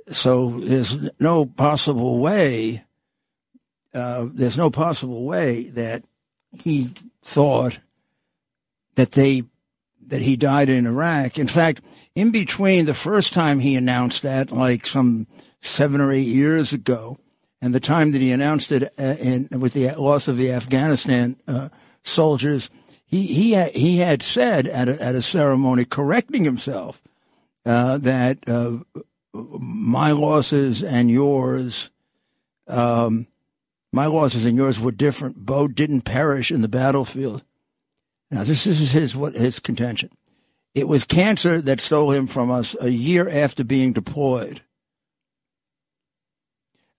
so 0.09 0.59
there's 0.59 1.09
no 1.19 1.45
possible 1.45 2.17
way. 2.17 2.83
Uh, 3.93 4.25
there's 4.33 4.57
no 4.57 4.71
possible 4.71 5.23
way 5.23 5.69
that 5.69 6.03
he 6.51 6.89
thought 7.23 7.77
that 8.95 9.11
they 9.11 9.43
that 10.07 10.21
he 10.21 10.35
died 10.35 10.69
in 10.69 10.87
Iraq. 10.87 11.37
In 11.37 11.47
fact, 11.47 11.81
in 12.15 12.31
between 12.31 12.85
the 12.85 12.93
first 12.93 13.33
time 13.33 13.59
he 13.59 13.75
announced 13.75 14.23
that, 14.23 14.51
like 14.51 14.87
some 14.87 15.27
seven 15.61 16.01
or 16.01 16.11
eight 16.11 16.27
years 16.27 16.73
ago, 16.73 17.19
and 17.61 17.73
the 17.73 17.79
time 17.79 18.13
that 18.13 18.21
he 18.21 18.31
announced 18.31 18.71
it 18.71 18.83
uh, 18.97 19.03
in, 19.19 19.47
with 19.59 19.73
the 19.73 19.91
loss 19.91 20.27
of 20.27 20.37
the 20.37 20.51
Afghanistan 20.51 21.35
uh, 21.47 21.69
soldiers, 22.01 22.71
he 23.05 23.27
he 23.27 23.51
had, 23.51 23.75
he 23.75 23.97
had 23.97 24.23
said 24.23 24.65
at 24.65 24.89
a, 24.89 24.99
at 25.03 25.13
a 25.13 25.21
ceremony, 25.21 25.85
correcting 25.85 26.43
himself, 26.43 27.01
uh, 27.67 27.97
that 27.97 28.47
uh, 28.47 28.77
my 29.33 30.11
losses 30.11 30.83
and 30.83 31.11
yours, 31.11 31.91
um, 32.67 33.27
my 33.91 34.05
losses 34.05 34.45
and 34.45 34.55
yours 34.55 34.79
were 34.79 34.91
different. 34.91 35.35
Bo 35.35 35.67
didn't 35.67 36.01
perish 36.01 36.49
in 36.49 36.61
the 36.61 36.69
battlefield. 36.69 37.43
Now 38.31 38.43
this, 38.43 38.63
this 38.63 38.79
is 38.79 38.93
his 38.93 39.15
what 39.15 39.35
his 39.35 39.59
contention. 39.59 40.09
It 40.73 40.87
was 40.87 41.03
cancer 41.03 41.59
that 41.61 41.81
stole 41.81 42.11
him 42.11 42.27
from 42.27 42.51
us 42.51 42.75
a 42.79 42.89
year 42.89 43.27
after 43.27 43.63
being 43.63 43.93
deployed. 43.93 44.61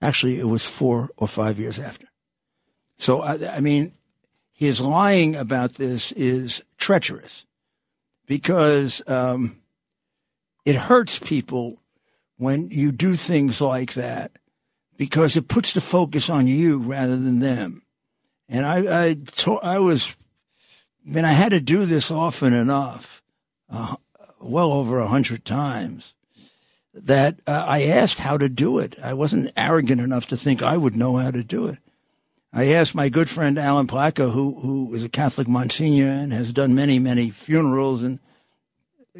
Actually, 0.03 0.39
it 0.39 0.47
was 0.47 0.67
four 0.67 1.11
or 1.17 1.29
five 1.29 1.59
years 1.59 1.79
after. 1.79 2.07
So, 2.99 3.21
I, 3.21 3.57
I 3.57 3.61
mean, 3.61 3.93
his 4.53 4.81
lying 4.81 5.35
about 5.35 5.75
this 5.75 6.13
is 6.13 6.63
treacherous 6.77 7.47
because 8.27 9.03
um, 9.07 9.58
it 10.69 10.77
hurts 10.77 11.19
people 11.19 11.81
when 12.37 12.69
you 12.69 12.93
do 12.93 13.15
things 13.15 13.63
like 13.63 13.95
that 13.95 14.33
because 14.99 15.35
it 15.35 15.49
puts 15.49 15.73
the 15.73 15.81
focus 15.81 16.29
on 16.29 16.47
you 16.47 16.79
rather 16.79 17.17
than 17.17 17.39
them. 17.39 17.81
And 18.51 18.67
I, 18.67 19.07
I, 19.07 19.15
to, 19.15 19.57
I 19.61 19.79
was, 19.79 20.15
I 21.07 21.11
mean, 21.11 21.25
I 21.25 21.33
had 21.33 21.53
to 21.53 21.61
do 21.61 21.87
this 21.87 22.11
often 22.11 22.53
enough, 22.53 23.23
uh, 23.71 23.97
well 24.43 24.75
over 24.75 24.99
a 24.99 25.07
hundred 25.07 25.47
times 25.47 26.13
that 26.93 27.41
uh, 27.47 27.65
I 27.67 27.85
asked 27.85 28.19
how 28.19 28.37
to 28.37 28.51
do 28.51 28.79
it. 28.79 28.95
I 29.03 29.15
wasn't 29.15 29.51
arrogant 29.57 30.03
enough 30.03 30.27
to 30.27 30.37
think 30.37 30.63
I 30.63 30.77
would 30.77 30.95
know 30.95 31.17
how 31.17 31.31
to 31.31 31.43
do 31.43 31.69
it. 31.69 31.79
I 32.53 32.75
asked 32.75 32.95
my 32.95 33.09
good 33.09 33.31
friend 33.31 33.59
Alan 33.59 33.87
Placa, 33.87 34.33
who 34.33 34.61
who 34.61 34.95
is 34.95 35.03
a 35.05 35.09
Catholic 35.09 35.49
Monsignor 35.49 36.09
and 36.09 36.33
has 36.33 36.53
done 36.53 36.75
many 36.75 36.99
many 36.99 37.31
funerals 37.31 38.03
and 38.03 38.19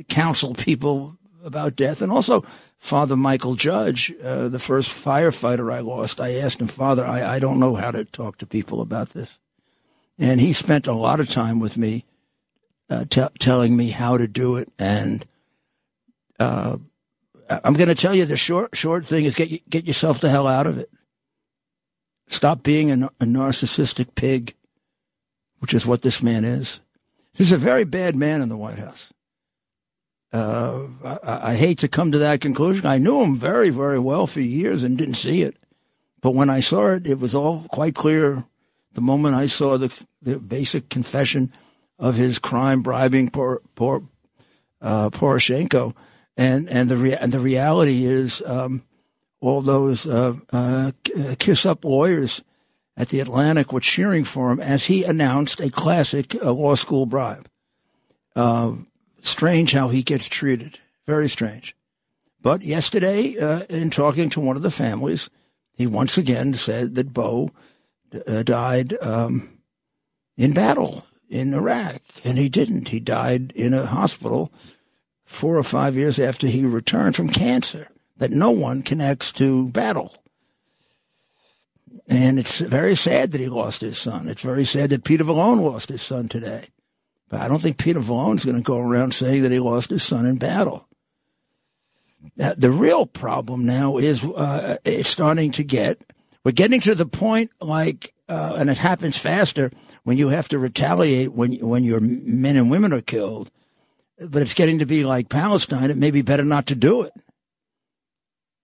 counsel 0.09 0.55
people 0.55 1.18
about 1.49 1.75
death, 1.75 2.01
and 2.01 2.13
also 2.13 2.45
Father 2.79 3.17
Michael 3.17 3.57
Judge, 3.57 4.15
uh, 4.23 4.49
the 4.49 4.61
first 4.61 4.89
firefighter 4.89 5.73
I 5.73 5.81
lost. 5.81 6.21
I 6.21 6.35
asked 6.37 6.61
him, 6.61 6.69
Father, 6.69 7.05
I, 7.05 7.37
I 7.37 7.39
don't 7.41 7.59
know 7.59 7.75
how 7.75 7.91
to 7.91 8.05
talk 8.05 8.39
to 8.39 8.47
people 8.47 8.81
about 8.81 9.11
this, 9.11 9.41
and 10.17 10.41
he 10.41 10.53
spent 10.53 10.87
a 10.87 10.93
lot 10.93 11.19
of 11.19 11.29
time 11.29 11.59
with 11.59 11.77
me, 11.77 12.05
uh, 12.89 13.07
t- 13.11 13.27
telling 13.41 13.77
me 13.77 13.91
how 13.91 14.17
to 14.17 14.29
do 14.29 14.57
it, 14.57 14.71
and 14.79 15.27
uh, 16.39 16.77
I'm 17.51 17.75
going 17.75 17.89
to 17.89 17.95
tell 17.95 18.15
you 18.15 18.25
the 18.25 18.37
short 18.37 18.77
short 18.77 19.05
thing 19.05 19.25
is 19.25 19.35
get 19.35 19.69
get 19.69 19.87
yourself 19.87 20.21
the 20.21 20.31
hell 20.31 20.47
out 20.47 20.69
of 20.69 20.79
it. 20.79 20.91
Stop 22.29 22.63
being 22.63 22.91
a, 22.91 23.07
a 23.21 23.25
narcissistic 23.25 24.15
pig, 24.15 24.55
which 25.59 25.73
is 25.75 25.87
what 25.87 26.03
this 26.03 26.23
man 26.23 26.45
is. 26.45 26.81
This 27.35 27.49
is 27.49 27.53
a 27.53 27.59
very 27.59 27.85
bad 27.85 28.17
man 28.17 28.43
in 28.43 28.49
the 28.49 28.57
White 28.57 28.79
House. 28.79 29.13
Uh, 30.33 30.89
I, 31.05 31.53
I, 31.53 31.57
hate 31.57 31.79
to 31.79 31.89
come 31.89 32.13
to 32.13 32.19
that 32.19 32.43
conclusion. 32.43 32.85
I 32.85 32.99
knew 32.99 33.23
him 33.23 33.35
very, 33.35 33.71
very 33.71 33.99
well 33.99 34.27
for 34.27 34.43
years 34.43 34.83
and 34.83 34.99
didn't 34.99 35.15
see 35.15 35.41
it. 35.41 35.57
But 36.21 36.33
when 36.33 36.51
I 36.51 36.61
saw 36.61 36.89
it, 36.89 37.07
it 37.07 37.19
was 37.19 37.35
all 37.35 37.65
quite 37.71 37.95
clear 37.95 38.45
the 38.93 39.01
moment 39.01 39.37
I 39.37 39.47
saw 39.47 39.79
the, 39.79 39.91
the 40.21 40.39
basic 40.39 40.91
confession 40.91 41.51
of 41.99 42.17
his 42.17 42.39
crime 42.39 42.83
bribing 42.83 43.31
poor, 43.31 43.63
poor, 43.75 44.03
uh, 44.83 45.09
Poroshenko 45.11 45.95
and 46.39 46.69
and 46.69 46.89
the 46.89 46.97
rea- 46.97 47.17
and 47.17 47.33
the 47.33 47.41
reality 47.41 48.05
is 48.05 48.41
um, 48.47 48.83
all 49.41 49.61
those 49.61 50.07
uh, 50.07 50.35
uh, 50.53 50.93
kiss 51.39 51.67
up 51.67 51.85
lawyers 51.85 52.43
at 52.97 53.09
the 53.09 53.21
Atlantic 53.21 53.73
were 53.73 53.81
cheering 53.81 54.25
for 54.25 54.51
him 54.51 54.61
as 54.61 54.87
he 54.87 55.05
announced 55.05 55.61
a 55.61 55.71
classic 55.71 56.35
uh, 56.37 56.53
law 56.53 56.75
school 56.75 57.07
bribe. 57.07 57.49
Strange 59.21 59.73
how 59.73 59.89
he 59.89 60.03
gets 60.03 60.29
treated. 60.29 60.79
Very 61.07 61.29
strange. 61.29 61.75
But 62.41 62.63
yesterday, 62.63 63.37
uh, 63.39 63.61
in 63.69 63.91
talking 63.91 64.31
to 64.31 64.41
one 64.41 64.57
of 64.57 64.63
the 64.63 64.71
families, 64.71 65.29
he 65.75 65.87
once 65.87 66.19
again 66.19 66.55
said 66.55 66.95
that 66.95 67.13
Bo 67.13 67.51
uh, 68.27 68.43
died 68.43 68.95
um, 69.03 69.59
in 70.37 70.53
battle 70.53 71.07
in 71.29 71.53
Iraq, 71.53 72.01
and 72.25 72.39
he 72.39 72.49
didn't. 72.49 72.89
He 72.89 73.01
died 73.01 73.53
in 73.53 73.75
a 73.75 73.87
hospital 73.87 74.53
four 75.25 75.57
or 75.57 75.63
five 75.63 75.97
years 75.97 76.19
after 76.19 76.47
he 76.47 76.65
returned 76.65 77.17
from 77.17 77.29
cancer 77.29 77.89
that 78.17 78.31
no 78.31 78.51
one 78.51 78.83
connects 78.83 79.33
to 79.33 79.69
battle. 79.71 80.17
And 82.07 82.39
it's 82.39 82.61
very 82.61 82.97
sad 82.97 83.33
that 83.33 83.41
he 83.41 83.49
lost 83.49 83.83
his 83.83 83.99
son. 83.99 84.29
It's 84.29 84.43
very 84.43 84.65
sad 84.65 84.91
that 84.91 85.05
Peter 85.05 85.25
Vallone 85.25 85.61
lost 85.61 85.91
his 85.91 86.01
son 86.01 86.29
today. 86.29 86.69
But 87.29 87.41
I 87.41 87.49
don't 87.49 87.61
think 87.61 87.79
Peter 87.79 88.01
Vallone's 88.01 88.45
going 88.45 88.57
to 88.57 88.63
go 88.63 88.79
around 88.79 89.13
saying 89.13 89.43
that 89.43 89.53
he 89.53 89.59
lost 89.59 89.91
his 89.91 90.03
son 90.03 90.27
in 90.27 90.37
battle. 90.37 90.89
Now, 92.37 92.55
the 92.57 92.71
real 92.71 93.07
problem 93.07 93.67
now 93.67 93.99
is 93.99 94.25
uh, 94.25 94.79
it's 94.85 95.09
starting 95.09 95.53
to 95.53 95.65
get, 95.65 96.01
we're 96.45 96.53
getting 96.53 96.81
to 96.81 96.95
the 96.95 97.07
point 97.07 97.51
like, 97.61 98.15
uh, 98.29 98.57
and 98.59 98.71
it 98.71 98.77
happens 98.77 99.17
faster 99.17 99.71
when 100.05 100.17
you 100.17 100.29
have 100.29 100.49
to 100.49 100.59
retaliate 100.59 101.33
when, 101.33 101.53
when 101.67 101.85
your 101.85 102.01
men 102.01 102.57
and 102.57 102.71
women 102.71 102.93
are 102.93 103.01
killed 103.01 103.51
but 104.19 104.43
it's 104.43 104.55
getting 104.55 104.81
to 104.81 104.87
be 104.87 105.05
like 105.05 105.29
Palestine. 105.29 105.91
It 105.91 105.97
may 105.97 106.11
be 106.11 106.23
better 106.23 106.45
not 106.45 106.67
to 106.67 106.75
do 106.75 107.03
it. 107.03 107.13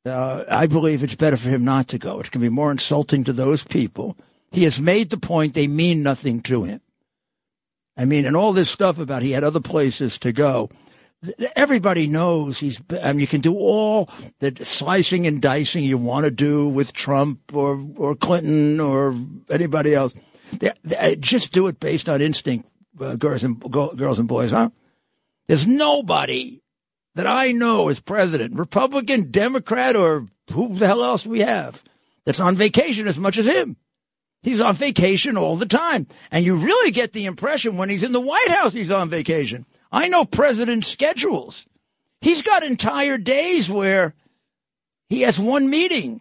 Uh, 0.06 0.44
I 0.50 0.66
believe 0.66 1.02
it's 1.02 1.14
better 1.14 1.36
for 1.36 1.48
him 1.48 1.64
not 1.64 1.88
to 1.88 1.98
go. 1.98 2.20
It's 2.20 2.28
going 2.28 2.42
to 2.42 2.50
be 2.50 2.54
more 2.54 2.70
insulting 2.70 3.24
to 3.24 3.32
those 3.32 3.64
people. 3.64 4.16
He 4.50 4.64
has 4.64 4.78
made 4.78 5.10
the 5.10 5.16
point 5.16 5.54
they 5.54 5.66
mean 5.66 6.02
nothing 6.02 6.42
to 6.42 6.64
him. 6.64 6.80
I 7.96 8.04
mean, 8.04 8.26
and 8.26 8.36
all 8.36 8.52
this 8.52 8.70
stuff 8.70 8.98
about 8.98 9.22
he 9.22 9.32
had 9.32 9.44
other 9.44 9.60
places 9.60 10.18
to 10.20 10.32
go. 10.32 10.70
Everybody 11.56 12.06
knows 12.06 12.58
he's, 12.58 12.82
I 13.02 13.12
mean, 13.12 13.20
you 13.20 13.26
can 13.26 13.40
do 13.40 13.54
all 13.54 14.10
the 14.40 14.54
slicing 14.62 15.26
and 15.26 15.40
dicing 15.40 15.84
you 15.84 15.96
want 15.96 16.24
to 16.24 16.30
do 16.30 16.68
with 16.68 16.92
Trump 16.92 17.54
or, 17.54 17.82
or 17.96 18.14
Clinton 18.14 18.78
or 18.80 19.16
anybody 19.50 19.94
else. 19.94 20.12
They, 20.58 20.72
they, 20.82 21.16
just 21.16 21.52
do 21.52 21.66
it 21.68 21.80
based 21.80 22.08
on 22.08 22.20
instinct, 22.20 22.68
uh, 23.00 23.16
girls 23.16 23.42
and, 23.42 23.58
girls 23.60 24.18
and 24.18 24.28
boys, 24.28 24.50
huh? 24.50 24.70
There's 25.46 25.66
nobody 25.66 26.60
that 27.14 27.26
I 27.26 27.52
know 27.52 27.88
as 27.88 28.00
president, 28.00 28.58
Republican, 28.58 29.30
Democrat, 29.30 29.96
or 29.96 30.26
who 30.52 30.74
the 30.74 30.86
hell 30.86 31.04
else 31.04 31.26
we 31.26 31.40
have, 31.40 31.82
that's 32.24 32.40
on 32.40 32.56
vacation 32.56 33.06
as 33.08 33.18
much 33.18 33.38
as 33.38 33.46
him. 33.46 33.76
He's 34.44 34.60
on 34.60 34.74
vacation 34.74 35.36
all 35.36 35.56
the 35.56 35.66
time. 35.66 36.06
And 36.30 36.44
you 36.44 36.56
really 36.56 36.92
get 36.92 37.12
the 37.12 37.26
impression 37.26 37.76
when 37.76 37.88
he's 37.88 38.04
in 38.04 38.12
the 38.12 38.20
White 38.20 38.50
House, 38.50 38.72
he's 38.72 38.92
on 38.92 39.10
vacation. 39.10 39.66
I 39.90 40.08
know 40.08 40.24
president's 40.24 40.86
schedules. 40.86 41.66
He's 42.20 42.42
got 42.42 42.62
entire 42.62 43.18
days 43.18 43.68
where 43.68 44.14
he 45.08 45.22
has 45.22 45.38
one 45.38 45.68
meeting. 45.68 46.20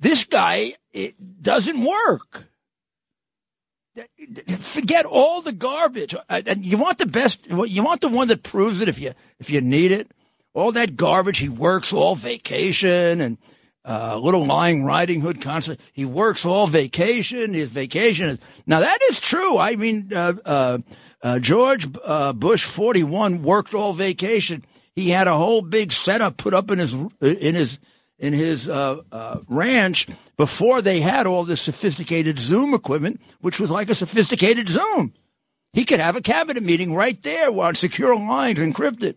This 0.00 0.24
guy, 0.24 0.74
it 0.92 1.42
doesn't 1.42 1.84
work 1.84 2.46
forget 4.60 5.06
all 5.06 5.40
the 5.42 5.52
garbage. 5.52 6.14
You 6.58 6.78
want 6.78 6.98
the 6.98 7.06
best. 7.06 7.46
You 7.46 7.82
want 7.82 8.00
the 8.00 8.08
one 8.08 8.28
that 8.28 8.42
proves 8.42 8.80
it 8.80 8.88
if 8.88 8.98
you 8.98 9.12
if 9.38 9.50
you 9.50 9.60
need 9.60 9.92
it. 9.92 10.10
All 10.54 10.72
that 10.72 10.96
garbage. 10.96 11.38
He 11.38 11.48
works 11.48 11.92
all 11.92 12.14
vacation 12.14 13.20
and 13.20 13.38
uh, 13.86 14.18
little 14.18 14.44
lying 14.44 14.84
riding 14.84 15.20
hood 15.20 15.40
concert. 15.40 15.80
He 15.92 16.04
works 16.04 16.44
all 16.44 16.66
vacation. 16.66 17.54
His 17.54 17.70
vacation 17.70 18.26
is 18.26 18.38
now 18.66 18.80
that 18.80 19.00
is 19.08 19.20
true. 19.20 19.58
I 19.58 19.76
mean, 19.76 20.10
uh, 20.14 20.34
uh, 20.44 20.78
uh 21.22 21.38
George 21.38 21.86
uh, 22.04 22.32
Bush 22.32 22.64
forty 22.64 23.04
one 23.04 23.42
worked 23.42 23.74
all 23.74 23.92
vacation. 23.92 24.64
He 24.94 25.10
had 25.10 25.28
a 25.28 25.36
whole 25.36 25.62
big 25.62 25.92
setup 25.92 26.36
put 26.36 26.54
up 26.54 26.70
in 26.70 26.78
his 26.78 26.94
in 27.20 27.54
his 27.54 27.78
in 28.18 28.32
his 28.32 28.68
uh, 28.68 29.02
uh, 29.12 29.40
ranch 29.48 30.08
before 30.36 30.82
they 30.82 31.00
had 31.00 31.26
all 31.26 31.44
this 31.44 31.62
sophisticated 31.62 32.38
Zoom 32.38 32.74
equipment, 32.74 33.20
which 33.40 33.60
was 33.60 33.70
like 33.70 33.90
a 33.90 33.94
sophisticated 33.94 34.68
Zoom. 34.68 35.12
He 35.72 35.84
could 35.84 36.00
have 36.00 36.16
a 36.16 36.22
cabinet 36.22 36.62
meeting 36.62 36.94
right 36.94 37.22
there 37.22 37.50
on 37.50 37.74
secure 37.74 38.16
lines 38.16 38.58
encrypted. 38.58 39.16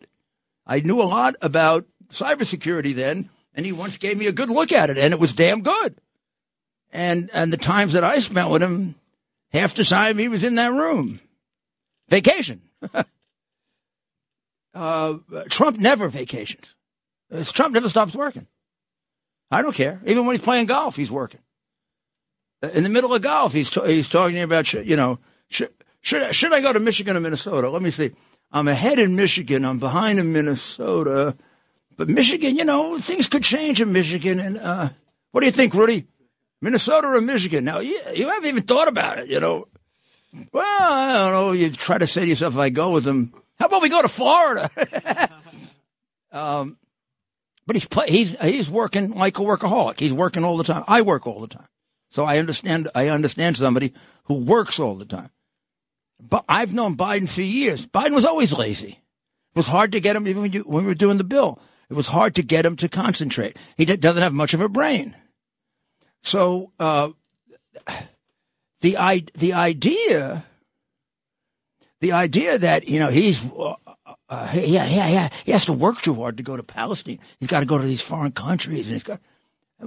I 0.66 0.82
knew 0.82 1.02
a 1.02 1.04
lot 1.04 1.36
about 1.42 1.86
cybersecurity 2.10 2.94
then, 2.94 3.30
and 3.60 3.66
he 3.66 3.74
once 3.74 3.98
gave 3.98 4.18
me 4.18 4.26
a 4.26 4.32
good 4.32 4.50
look 4.50 4.72
at 4.72 4.90
it, 4.90 4.98
and 4.98 5.14
it 5.14 5.20
was 5.20 5.34
damn 5.34 5.60
good. 5.64 6.00
And 6.94 7.30
and 7.34 7.52
the 7.52 7.58
times 7.58 7.92
that 7.92 8.06
I 8.06 8.20
spent 8.20 8.50
with 8.50 8.64
him, 8.64 8.96
half 9.52 9.76
the 9.76 9.84
time 9.84 10.18
he 10.18 10.30
was 10.30 10.46
in 10.46 10.56
that 10.56 10.72
room, 10.72 11.20
vacation. 12.08 12.62
uh, 14.74 15.18
Trump 15.50 15.78
never 15.78 16.08
vacations. 16.08 16.74
Trump 17.48 17.74
never 17.74 17.90
stops 17.90 18.16
working. 18.16 18.48
I 19.52 19.62
don't 19.62 19.76
care. 19.76 20.00
Even 20.06 20.26
when 20.26 20.38
he's 20.38 20.46
playing 20.46 20.68
golf, 20.68 20.96
he's 20.96 21.12
working. 21.12 21.42
in 22.62 22.84
the 22.84 22.90
middle 22.90 23.14
of 23.14 23.22
golf, 23.22 23.52
he's 23.52 23.70
t- 23.70 23.86
he's 23.88 24.08
talking 24.08 24.40
about 24.40 24.72
you 24.72 24.96
know 24.96 25.20
should 25.50 25.74
should 26.00 26.34
should 26.34 26.54
I 26.54 26.62
go 26.62 26.72
to 26.72 26.80
Michigan 26.80 27.18
or 27.18 27.20
Minnesota? 27.20 27.70
Let 27.70 27.82
me 27.82 27.92
see. 27.92 28.12
I'm 28.54 28.70
ahead 28.70 29.00
in 29.00 29.18
Michigan. 29.18 29.66
I'm 29.66 29.80
behind 29.80 30.18
in 30.18 30.32
Minnesota. 30.32 31.36
But 32.00 32.08
Michigan, 32.08 32.56
you 32.56 32.64
know, 32.64 32.98
things 32.98 33.28
could 33.28 33.44
change 33.44 33.82
in 33.82 33.92
Michigan. 33.92 34.40
And 34.40 34.58
uh, 34.58 34.90
what 35.32 35.42
do 35.42 35.48
you 35.48 35.52
think, 35.52 35.74
Rudy? 35.74 36.08
Minnesota 36.62 37.08
or 37.08 37.20
Michigan? 37.20 37.66
Now, 37.66 37.80
you, 37.80 38.00
you 38.14 38.30
haven't 38.30 38.48
even 38.48 38.64
thought 38.64 38.88
about 38.88 39.18
it, 39.18 39.28
you 39.28 39.42
know. 39.42 39.68
Well, 40.54 40.64
I 40.82 41.26
don't 41.26 41.34
know. 41.34 41.52
You 41.52 41.70
try 41.72 41.98
to 41.98 42.08
say 42.08 42.22
to 42.22 42.28
yourself, 42.28 42.54
if 42.54 42.60
I 42.60 42.70
go 42.70 42.92
with 42.92 43.04
them, 43.04 43.34
how 43.60 43.66
about 43.66 43.82
we 43.82 43.90
go 43.90 44.02
to 44.02 44.08
Florida? 44.08 44.70
um, 46.32 46.78
but 47.68 47.76
he's 47.76 47.86
play, 47.86 48.10
he's 48.10 48.34
he's 48.40 48.70
working 48.70 49.12
like 49.12 49.38
a 49.38 49.42
workaholic. 49.42 50.00
He's 50.00 50.14
working 50.14 50.46
all 50.46 50.56
the 50.56 50.64
time. 50.64 50.86
I 50.88 51.02
work 51.02 51.28
all 51.28 51.42
the 51.42 51.48
time, 51.48 51.68
so 52.12 52.24
I 52.24 52.38
understand. 52.38 52.88
I 52.96 53.10
understand 53.10 53.58
somebody 53.58 53.94
who 54.24 54.36
works 54.36 54.80
all 54.80 54.96
the 54.96 55.04
time. 55.04 55.32
But 56.18 56.46
I've 56.48 56.74
known 56.74 56.96
Biden 56.96 57.28
for 57.28 57.42
years. 57.42 57.86
Biden 57.86 58.16
was 58.16 58.24
always 58.24 58.54
lazy. 58.54 58.92
It 58.92 59.56
was 59.58 59.68
hard 59.68 59.92
to 59.92 60.00
get 60.00 60.16
him 60.16 60.30
even 60.30 60.44
when, 60.44 60.54
you, 60.54 60.62
when 60.62 60.86
we 60.86 60.88
were 60.88 60.96
doing 60.96 61.18
the 61.18 61.26
bill. 61.26 61.60
It 61.90 61.96
was 61.96 62.08
hard 62.08 62.36
to 62.36 62.44
get 62.44 62.66
him 62.66 62.76
to 62.78 62.88
concentrate. 62.90 63.58
He 63.76 63.86
doesn't 63.86 64.22
have 64.22 64.34
much 64.34 64.54
of 64.54 64.62
a 64.62 64.70
brain. 64.70 65.16
So 66.22 66.72
uh, 66.80 67.10
the 68.82 68.98
I- 68.98 69.26
the 69.34 69.54
idea 69.54 70.44
the 72.02 72.12
idea 72.12 72.58
that 72.58 72.88
you 72.88 73.00
know 73.00 73.10
he's 73.10 73.44
uh, 73.52 73.76
uh, 74.30 74.52
yeah 74.54 74.86
yeah 74.86 75.08
yeah 75.08 75.30
he 75.46 75.52
has 75.52 75.66
to 75.66 75.74
work 75.74 76.02
too 76.02 76.14
hard 76.16 76.38
to 76.38 76.44
go 76.44 76.56
to 76.56 76.64
Palestine. 76.64 77.20
He's 77.40 77.50
got 77.50 77.62
to 77.62 77.66
go 77.66 77.78
to 77.78 77.86
these 77.86 78.02
foreign 78.02 78.32
countries, 78.32 78.86
and 78.86 78.94
he's 78.94 79.04
got. 79.04 79.20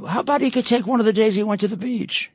How 0.06 0.20
about 0.20 0.40
he 0.40 0.50
could 0.50 0.66
take 0.66 0.86
one 0.86 1.00
of 1.00 1.06
the 1.06 1.12
days 1.12 1.34
he 1.34 1.42
went 1.42 1.60
to 1.60 1.68
the 1.68 1.76
beach? 1.76 2.30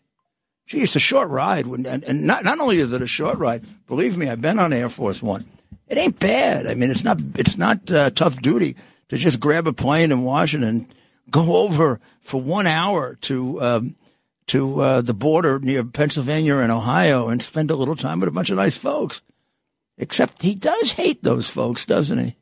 Gee, 0.68 0.82
it's 0.82 0.96
a 0.96 1.00
short 1.00 1.30
ride, 1.30 1.66
and, 1.66 1.86
and 1.88 2.24
not 2.28 2.44
not 2.44 2.60
only 2.60 2.78
is 2.78 2.94
it 2.94 3.02
a 3.02 3.08
short 3.08 3.38
ride. 3.40 3.64
Believe 3.88 4.16
me, 4.18 4.30
I've 4.30 4.42
been 4.42 4.60
on 4.60 4.74
Air 4.74 4.90
Force 4.90 5.22
One. 5.24 5.46
It 5.88 5.98
ain't 5.98 6.20
bad. 6.20 6.68
I 6.68 6.76
mean, 6.76 6.92
it's 6.92 7.04
not 7.04 7.20
it's 7.36 7.58
not 7.58 7.90
uh, 7.92 8.10
tough 8.12 8.42
duty 8.42 8.76
to 9.10 9.17
just 9.17 9.39
grab 9.39 9.67
a 9.67 9.74
plane 9.74 10.12
in 10.12 10.24
Washington, 10.24 10.88
go 11.30 11.58
over 11.58 12.00
for 12.22 12.41
one 12.41 12.67
hour 12.67 13.15
to 13.22 13.62
um, 13.62 13.96
to 14.48 14.82
uh, 14.82 15.02
the 15.02 15.13
border 15.13 15.60
near 15.60 15.84
Pennsylvania 15.84 16.58
and 16.58 16.72
Ohio 16.72 17.28
and 17.28 17.41
spend 17.41 17.70
a 17.70 17.76
little 17.76 17.96
time 17.96 18.20
with 18.20 18.30
a 18.30 18.32
bunch 18.32 18.50
of 18.50 18.58
nice 18.58 18.78
folks. 18.78 19.22
Except 19.98 20.41
he 20.41 20.56
does 20.56 20.93
hate 20.93 21.24
those 21.24 21.50
folks, 21.50 21.86
doesn't 21.86 22.17
he? 22.17 22.36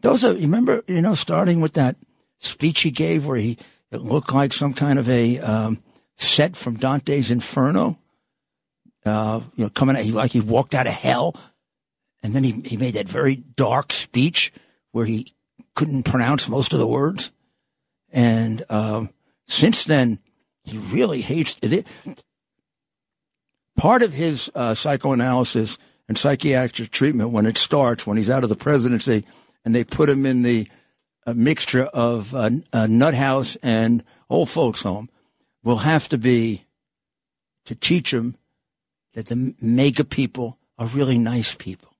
Those 0.00 0.24
are, 0.24 0.34
remember, 0.34 0.82
you 0.86 1.00
know, 1.00 1.14
starting 1.14 1.60
with 1.60 1.74
that 1.74 1.96
speech 2.40 2.80
he 2.80 2.90
gave 2.90 3.24
where 3.24 3.38
he, 3.38 3.58
it 3.90 4.02
looked 4.02 4.32
like 4.32 4.52
some 4.52 4.74
kind 4.74 4.98
of 4.98 5.08
a 5.08 5.38
um, 5.38 5.78
set 6.16 6.56
from 6.56 6.76
Dante's 6.76 7.30
Inferno. 7.30 7.98
Uh, 9.04 9.40
you 9.56 9.64
know, 9.64 9.70
coming 9.70 9.96
out, 9.96 10.06
like 10.06 10.32
he 10.32 10.40
walked 10.40 10.74
out 10.74 10.86
of 10.86 10.92
hell. 10.92 11.36
And 12.22 12.34
then 12.34 12.44
he, 12.44 12.52
he 12.64 12.76
made 12.76 12.94
that 12.94 13.08
very 13.08 13.36
dark 13.36 13.92
speech 13.92 14.52
where 14.92 15.06
he 15.06 15.34
couldn't 15.74 16.04
pronounce 16.04 16.48
most 16.48 16.72
of 16.72 16.78
the 16.78 16.86
words. 16.86 17.32
And 18.10 18.64
um, 18.68 19.10
since 19.48 19.84
then, 19.84 20.18
he 20.64 20.78
really 20.78 21.22
hates 21.22 21.56
it. 21.62 21.86
Part 23.76 24.02
of 24.02 24.12
his 24.12 24.50
uh, 24.54 24.74
psychoanalysis 24.74 25.78
and 26.08 26.18
psychiatric 26.18 26.90
treatment, 26.90 27.30
when 27.30 27.46
it 27.46 27.56
starts, 27.56 28.06
when 28.06 28.16
he's 28.16 28.30
out 28.30 28.42
of 28.44 28.50
the 28.50 28.56
presidency, 28.56 29.24
and 29.64 29.74
they 29.74 29.84
put 29.84 30.08
him 30.08 30.26
in 30.26 30.42
the 30.42 30.68
uh, 31.26 31.34
mixture 31.34 31.84
of 31.84 32.34
uh, 32.34 32.50
a 32.72 32.88
nut 32.88 33.14
house 33.14 33.56
and 33.56 34.04
old 34.28 34.50
folks 34.50 34.82
home, 34.82 35.08
will 35.64 35.78
have 35.78 36.08
to 36.08 36.18
be 36.18 36.64
to 37.64 37.74
teach 37.74 38.12
him 38.12 38.36
that 39.14 39.26
the 39.26 39.54
MAGA 39.60 40.04
people 40.04 40.58
are 40.78 40.86
really 40.88 41.18
nice 41.18 41.54
people. 41.54 41.96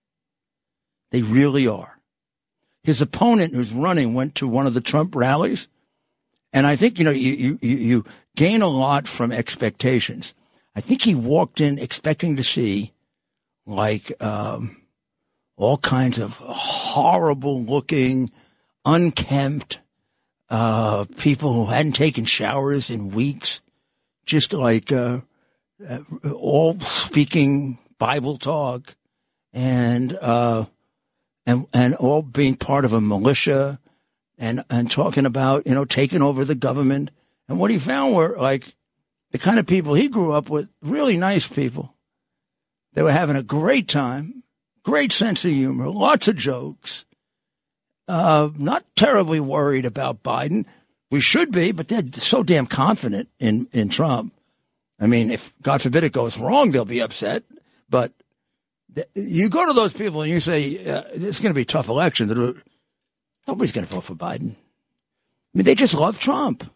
They 1.11 1.22
really 1.22 1.66
are. 1.68 1.91
His 2.84 3.00
opponent 3.00 3.54
who's 3.54 3.72
running 3.72 4.14
went 4.14 4.34
to 4.36 4.48
one 4.48 4.66
of 4.66 4.74
the 4.74 4.80
Trump 4.80 5.14
rallies. 5.14 5.68
And 6.52 6.66
I 6.66 6.76
think, 6.76 6.98
you 6.98 7.04
know, 7.04 7.10
you, 7.10 7.58
you, 7.62 7.76
you 7.76 8.04
gain 8.36 8.60
a 8.60 8.68
lot 8.68 9.06
from 9.06 9.32
expectations. 9.32 10.34
I 10.74 10.80
think 10.80 11.02
he 11.02 11.14
walked 11.14 11.60
in 11.60 11.78
expecting 11.78 12.36
to 12.36 12.42
see 12.42 12.92
like, 13.66 14.12
um, 14.22 14.76
all 15.56 15.78
kinds 15.78 16.18
of 16.18 16.36
horrible 16.38 17.62
looking, 17.62 18.30
unkempt, 18.84 19.78
uh, 20.50 21.04
people 21.16 21.52
who 21.52 21.66
hadn't 21.66 21.92
taken 21.92 22.24
showers 22.24 22.90
in 22.90 23.10
weeks, 23.10 23.60
just 24.26 24.52
like, 24.52 24.90
uh, 24.90 25.20
uh 25.88 25.98
all 26.34 26.78
speaking 26.80 27.78
Bible 27.98 28.36
talk 28.36 28.96
and, 29.52 30.12
uh, 30.20 30.64
and 31.46 31.66
and 31.72 31.94
all 31.94 32.22
being 32.22 32.57
part 32.57 32.85
of 32.85 32.92
a 32.92 33.00
militia 33.00 33.78
and 34.38 34.64
and 34.70 34.90
talking 34.90 35.26
about 35.26 35.66
you 35.66 35.74
know 35.74 35.85
taking 35.85 36.22
over 36.22 36.44
the 36.44 36.55
government. 36.55 37.11
And 37.48 37.59
what 37.59 37.70
he 37.70 37.78
found 37.78 38.14
were 38.14 38.37
like 38.37 38.74
the 39.31 39.38
kind 39.38 39.59
of 39.59 39.66
people 39.66 39.94
he 39.94 40.09
grew 40.09 40.33
up 40.33 40.48
with, 40.48 40.68
really 40.81 41.16
nice 41.16 41.46
people. 41.46 41.94
They 42.94 43.02
were 43.02 43.12
having 43.12 43.37
a 43.37 43.42
great 43.42 43.88
time, 43.88 44.42
great 44.83 45.12
sense 45.12 45.44
of 45.44 45.50
humor, 45.50 45.88
lots 45.88 46.28
of 46.28 46.37
jokes. 46.37 47.05
Uh, 48.09 48.50
not 48.57 48.85
terribly 48.96 49.40
worried 49.40 49.87
about 49.87 50.22
Biden. 50.22 50.66
We 51.11 51.20
should 51.20 51.52
be, 51.52 51.72
but 51.72 51.88
they're 51.88 52.02
so 52.12 52.42
damn 52.42 52.66
confident 52.66 53.28
in 53.38 53.68
in 53.72 53.88
Trump. 53.88 54.35
I 55.00 55.07
mean, 55.07 55.31
if 55.31 55.52
God 55.62 55.83
forbid 55.83 56.05
it 56.05 56.12
goes 56.12 56.38
wrong, 56.38 56.70
they'll 56.70 56.85
be 56.85 57.00
upset. 57.00 57.42
But 57.88 58.12
you 59.14 59.48
go 59.48 59.66
to 59.66 59.72
those 59.72 59.92
people 59.92 60.22
and 60.22 60.31
you 60.31 60.40
say 60.40 60.85
uh, 60.87 61.02
it's 61.12 61.40
going 61.40 61.50
to 61.50 61.55
be 61.55 61.62
a 61.62 61.66
tough 61.66 61.88
election. 61.88 62.28
Nobody's 63.46 63.72
going 63.72 63.87
to 63.87 63.92
vote 63.92 64.05
for 64.05 64.14
Biden. 64.14 64.55
I 64.55 65.59
mean, 65.59 65.64
they 65.64 65.74
just 65.74 65.94
love 65.94 66.18
Trump, 66.18 66.70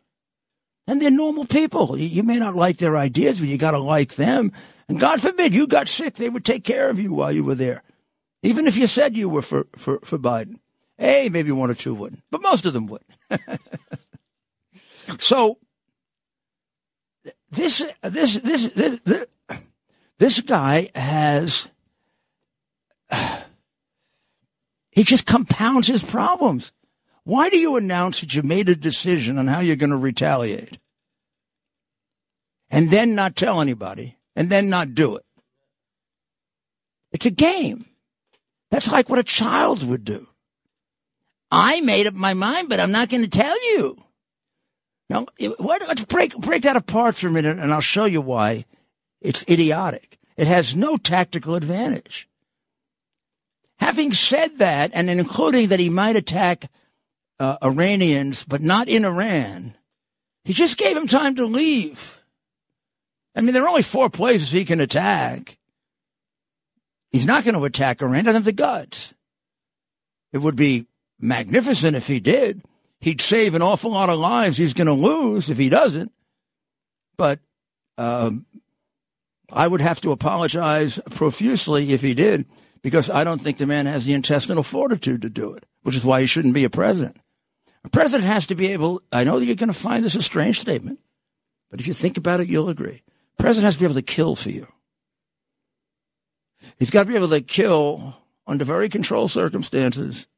and 0.87 1.01
they're 1.01 1.11
normal 1.11 1.47
people. 1.47 1.99
You, 1.99 2.23
may 2.23 2.39
not 2.39 2.55
like 2.55 2.77
their 2.77 2.97
ideas, 2.97 3.41
but 3.41 3.49
you 3.49 3.57
got 3.57 3.71
to 3.71 3.79
like 3.79 4.17
them. 4.17 4.53
And 4.89 5.01
God 5.01 5.21
forbid 5.21 5.55
you 5.55 5.67
got 5.67 5.89
sick, 5.89 6.17
they 6.17 6.29
would 6.29 6.45
take 6.45 6.65
care 6.65 6.91
of 6.91 7.01
you 7.01 7.13
while 7.13 7.33
you 7.33 7.45
were 7.45 7.55
there, 7.55 7.83
even 8.43 8.67
if 8.67 8.77
you 8.77 8.87
said 8.87 9.17
you 9.17 9.29
were 9.29 9.43
for 9.43 9.67
for, 9.77 10.01
for 10.01 10.19
Biden. 10.19 10.61
Hey, 10.99 11.29
maybe 11.29 11.53
one 11.53 11.71
or 11.71 11.75
two 11.75 11.95
wouldn't, 11.95 12.23
but 12.31 12.43
most 12.43 12.65
of 12.65 12.73
them 12.73 12.87
would. 12.87 13.03
so 15.19 15.59
this 17.51 17.83
this 18.03 18.39
this 18.41 18.69
this, 18.71 19.01
this, 19.05 19.27
this 20.19 20.41
guy 20.41 20.89
has 20.95 21.69
he 24.91 25.05
just 25.05 25.27
compounds 25.27 25.87
his 25.87 26.03
problems. 26.03 26.73
Why 27.25 27.51
do 27.51 27.59
you 27.59 27.77
announce 27.77 28.21
that 28.21 28.35
you 28.35 28.43
made 28.43 28.69
a 28.69 28.77
decision 28.77 29.39
on 29.39 29.49
how 29.49 29.61
you're 29.61 29.77
going 29.77 29.91
to 29.91 29.97
retaliate 29.97 30.79
and 32.71 32.91
then 32.91 33.15
not 33.15 33.35
tell 33.35 33.61
anybody 33.61 34.17
and 34.37 34.49
then 34.49 34.71
not 34.71 34.95
do 34.95 35.17
it? 35.17 35.25
It's 37.13 37.27
a 37.27 37.31
game. 37.31 37.87
That's 38.71 38.91
like 38.93 39.09
what 39.09 39.19
a 39.19 39.25
child 39.25 39.83
would 39.83 40.05
do. 40.05 40.27
I 41.51 41.81
made 41.81 42.07
up 42.07 42.15
my 42.15 42.35
mind, 42.35 42.69
but 42.69 42.81
I'm 42.81 42.93
not 42.93 43.09
going 43.09 43.23
to 43.23 43.29
tell 43.29 43.61
you. 43.73 43.97
Now, 45.09 45.27
let's 45.39 46.05
break, 46.05 46.37
break 46.37 46.63
that 46.63 46.77
apart 46.77 47.15
for 47.17 47.29
a 47.29 47.31
minute 47.31 47.59
and 47.59 47.73
I'll 47.73 47.81
show 47.81 48.05
you 48.05 48.21
why 48.21 48.65
it's 49.21 49.45
idiotic. 49.49 50.19
It 50.37 50.47
has 50.47 50.77
no 50.77 50.97
tactical 50.97 51.55
advantage. 51.55 52.29
Having 53.79 54.13
said 54.13 54.57
that, 54.57 54.91
and 54.95 55.11
including 55.11 55.69
that 55.69 55.81
he 55.81 55.91
might 55.91 56.17
attack 56.17 56.71
uh, 57.39 57.57
Iranians, 57.63 58.45
but 58.45 58.63
not 58.63 58.89
in 58.89 59.05
Iran, 59.05 59.75
he 60.45 60.53
just 60.53 60.79
gave 60.79 60.97
him 60.97 61.07
time 61.07 61.35
to 61.37 61.45
leave. 61.45 62.23
I 63.35 63.43
mean, 63.43 63.53
there 63.53 63.65
are 63.65 63.69
only 63.69 63.83
four 63.83 64.09
places 64.09 64.51
he 64.51 64.65
can 64.65 64.81
attack. 64.81 65.59
He's 67.13 67.27
not 67.27 67.45
going 67.45 67.55
to 67.55 67.65
attack 67.65 68.01
Iran. 68.01 68.25
Doesn't 68.25 68.35
have 68.35 68.45
the 68.45 68.53
guts. 68.53 69.15
It 70.33 70.39
would 70.39 70.57
be 70.57 70.87
magnificent 71.21 71.97
if 71.97 72.07
he 72.07 72.19
did. 72.19 72.63
He'd 73.01 73.21
save 73.21 73.55
an 73.55 73.63
awful 73.63 73.91
lot 73.91 74.09
of 74.09 74.19
lives. 74.19 74.57
He's 74.57 74.75
going 74.75 74.87
to 74.87 74.95
lose 74.95 75.51
if 75.51 75.59
he 75.59 75.69
doesn't. 75.69 76.13
But 77.19 77.41
um, 77.99 78.47
I 79.51 79.67
would 79.67 79.83
have 79.83 80.01
to 80.01 80.13
apologize 80.13 80.99
profusely 81.11 81.93
if 81.93 82.01
he 82.01 82.15
did 82.15 82.47
because 82.87 83.11
I 83.11 83.25
don't 83.25 83.41
think 83.41 83.59
the 83.59 83.67
man 83.67 83.87
has 83.87 84.05
the 84.05 84.15
intestinal 84.15 84.63
fortitude 84.63 85.23
to 85.23 85.29
do 85.29 85.53
it, 85.55 85.67
which 85.83 85.97
is 85.97 86.05
why 86.05 86.21
he 86.21 86.29
shouldn't 86.29 86.55
be 86.55 86.63
a 86.63 86.71
president. 86.71 87.17
A 87.83 87.89
president 87.89 88.29
has 88.29 88.47
to 88.47 88.55
be 88.55 88.69
able, 88.69 89.03
I 89.11 89.25
know 89.25 89.41
that 89.41 89.45
you're 89.45 89.57
going 89.57 89.73
to 89.73 89.75
find 89.75 90.05
this 90.05 90.15
a 90.15 90.23
strange 90.23 90.61
statement, 90.61 91.01
but 91.69 91.81
if 91.81 91.89
you 91.89 91.95
think 91.95 92.17
about 92.17 92.39
it, 92.39 92.47
you'll 92.47 92.69
agree. 92.69 93.03
The 93.39 93.43
president 93.43 93.65
has 93.65 93.75
to 93.75 93.81
be 93.81 93.87
able 93.87 93.97
to 93.97 94.03
kill 94.03 94.37
for 94.37 94.51
you. 94.51 94.69
He's 96.79 96.91
got 96.91 97.03
to 97.03 97.09
be 97.09 97.17
able 97.17 97.31
to 97.31 97.41
kill 97.41 98.19
under 98.47 98.65
very 98.65 98.89
controlled 98.89 99.33
circumstances 99.33 100.29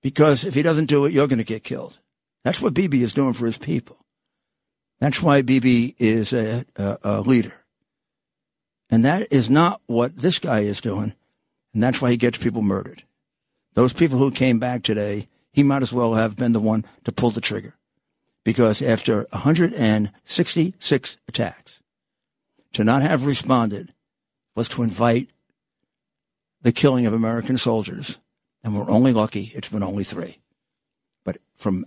because 0.00 0.46
if 0.46 0.54
he 0.54 0.62
doesn't 0.62 0.86
do 0.86 1.04
it, 1.04 1.12
you're 1.12 1.28
going 1.28 1.36
to 1.36 1.44
get 1.44 1.62
killed. 1.62 1.98
That's 2.42 2.62
what 2.62 2.72
Bibi 2.72 3.02
is 3.02 3.12
doing 3.12 3.34
for 3.34 3.44
his 3.44 3.58
people. 3.58 3.98
That's 4.98 5.20
why 5.20 5.42
Bibi 5.42 5.94
is 5.98 6.32
a, 6.32 6.64
a, 6.76 6.98
a 7.02 7.20
leader. 7.20 7.52
And 8.88 9.04
that 9.04 9.30
is 9.30 9.50
not 9.50 9.82
what 9.84 10.16
this 10.16 10.38
guy 10.38 10.60
is 10.60 10.80
doing. 10.80 11.12
And 11.72 11.82
that's 11.82 12.00
why 12.00 12.10
he 12.10 12.16
gets 12.16 12.38
people 12.38 12.62
murdered. 12.62 13.04
Those 13.74 13.92
people 13.92 14.18
who 14.18 14.30
came 14.30 14.58
back 14.58 14.82
today, 14.82 15.28
he 15.52 15.62
might 15.62 15.82
as 15.82 15.92
well 15.92 16.14
have 16.14 16.36
been 16.36 16.52
the 16.52 16.60
one 16.60 16.84
to 17.04 17.12
pull 17.12 17.30
the 17.30 17.40
trigger. 17.40 17.76
Because 18.44 18.82
after 18.82 19.26
166 19.30 21.16
attacks, 21.28 21.82
to 22.72 22.84
not 22.84 23.02
have 23.02 23.26
responded 23.26 23.92
was 24.54 24.68
to 24.68 24.82
invite 24.82 25.30
the 26.62 26.72
killing 26.72 27.06
of 27.06 27.12
American 27.12 27.56
soldiers. 27.56 28.18
And 28.62 28.76
we're 28.76 28.90
only 28.90 29.12
lucky 29.12 29.52
it's 29.54 29.68
been 29.68 29.82
only 29.82 30.04
three. 30.04 30.38
But 31.24 31.38
from, 31.54 31.86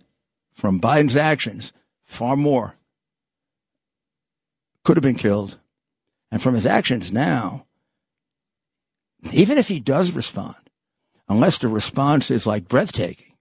from 0.54 0.80
Biden's 0.80 1.16
actions, 1.16 1.74
far 2.04 2.36
more 2.36 2.78
could 4.84 4.98
have 4.98 5.04
been 5.04 5.16
killed. 5.16 5.58
And 6.32 6.42
from 6.42 6.56
his 6.56 6.66
actions 6.66 7.12
now, 7.12 7.66
even 9.32 9.58
if 9.58 9.68
he 9.68 9.80
does 9.80 10.12
respond, 10.12 10.56
unless 11.30 11.58
the 11.58 11.68
response 11.68 12.32
is 12.32 12.48
like 12.48 12.68
breathtaking, 12.68 13.34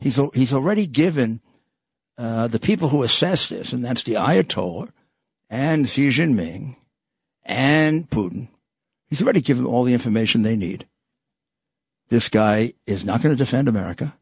he's, 0.00 0.18
he's 0.34 0.52
already 0.52 0.86
given 0.86 1.40
uh, 2.18 2.48
the 2.48 2.58
people 2.58 2.88
who 2.88 3.02
assess 3.02 3.48
this, 3.48 3.72
and 3.72 3.84
that's 3.84 4.04
the 4.04 4.14
Ayatollah 4.14 4.90
and 5.50 5.88
Xi 5.88 6.08
Jinping 6.08 6.76
and 7.44 8.08
Putin, 8.08 8.48
he's 9.08 9.22
already 9.22 9.40
given 9.40 9.66
all 9.66 9.84
the 9.84 9.92
information 9.92 10.42
they 10.42 10.56
need. 10.56 10.86
This 12.08 12.28
guy 12.28 12.74
is 12.86 13.04
not 13.04 13.22
going 13.22 13.34
to 13.34 13.44
defend 13.44 13.68
America. 13.68 14.16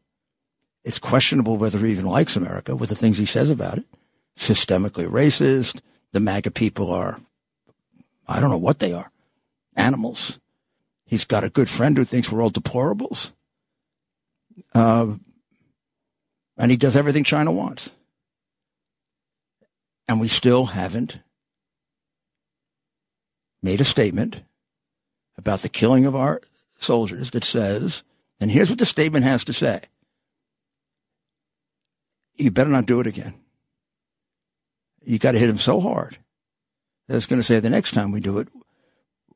It's 0.83 0.99
questionable 0.99 1.57
whether 1.57 1.79
he 1.79 1.91
even 1.91 2.05
likes 2.05 2.35
America 2.35 2.75
with 2.75 2.89
the 2.89 2.95
things 2.95 3.17
he 3.17 3.25
says 3.25 3.49
about 3.49 3.77
it. 3.77 3.85
Systemically 4.37 5.07
racist. 5.07 5.79
The 6.11 6.19
MAGA 6.19 6.51
people 6.51 6.91
are, 6.91 7.19
I 8.27 8.39
don't 8.39 8.49
know 8.49 8.57
what 8.57 8.79
they 8.79 8.93
are, 8.93 9.11
animals. 9.75 10.39
He's 11.05 11.25
got 11.25 11.43
a 11.43 11.49
good 11.49 11.69
friend 11.69 11.97
who 11.97 12.05
thinks 12.05 12.31
we're 12.31 12.41
all 12.41 12.49
deplorables. 12.49 13.33
Uh, 14.73 15.15
and 16.57 16.71
he 16.71 16.77
does 16.77 16.95
everything 16.95 17.23
China 17.23 17.51
wants. 17.51 17.91
And 20.07 20.19
we 20.19 20.27
still 20.27 20.65
haven't 20.65 21.17
made 23.61 23.81
a 23.81 23.85
statement 23.85 24.41
about 25.37 25.61
the 25.61 25.69
killing 25.69 26.05
of 26.05 26.15
our 26.15 26.41
soldiers 26.75 27.31
that 27.31 27.43
says, 27.43 28.03
and 28.39 28.51
here's 28.51 28.69
what 28.69 28.79
the 28.79 28.85
statement 28.85 29.23
has 29.23 29.43
to 29.45 29.53
say 29.53 29.81
you 32.35 32.51
better 32.51 32.69
not 32.69 32.85
do 32.85 32.99
it 32.99 33.07
again. 33.07 33.35
You 35.03 35.19
got 35.19 35.33
to 35.33 35.39
hit 35.39 35.49
him 35.49 35.59
so 35.59 35.79
hard 35.79 36.17
that 37.07 37.15
it's 37.15 37.25
going 37.25 37.39
to 37.39 37.45
say 37.45 37.59
the 37.59 37.69
next 37.69 37.91
time 37.91 38.11
we 38.11 38.21
do 38.21 38.39
it, 38.39 38.47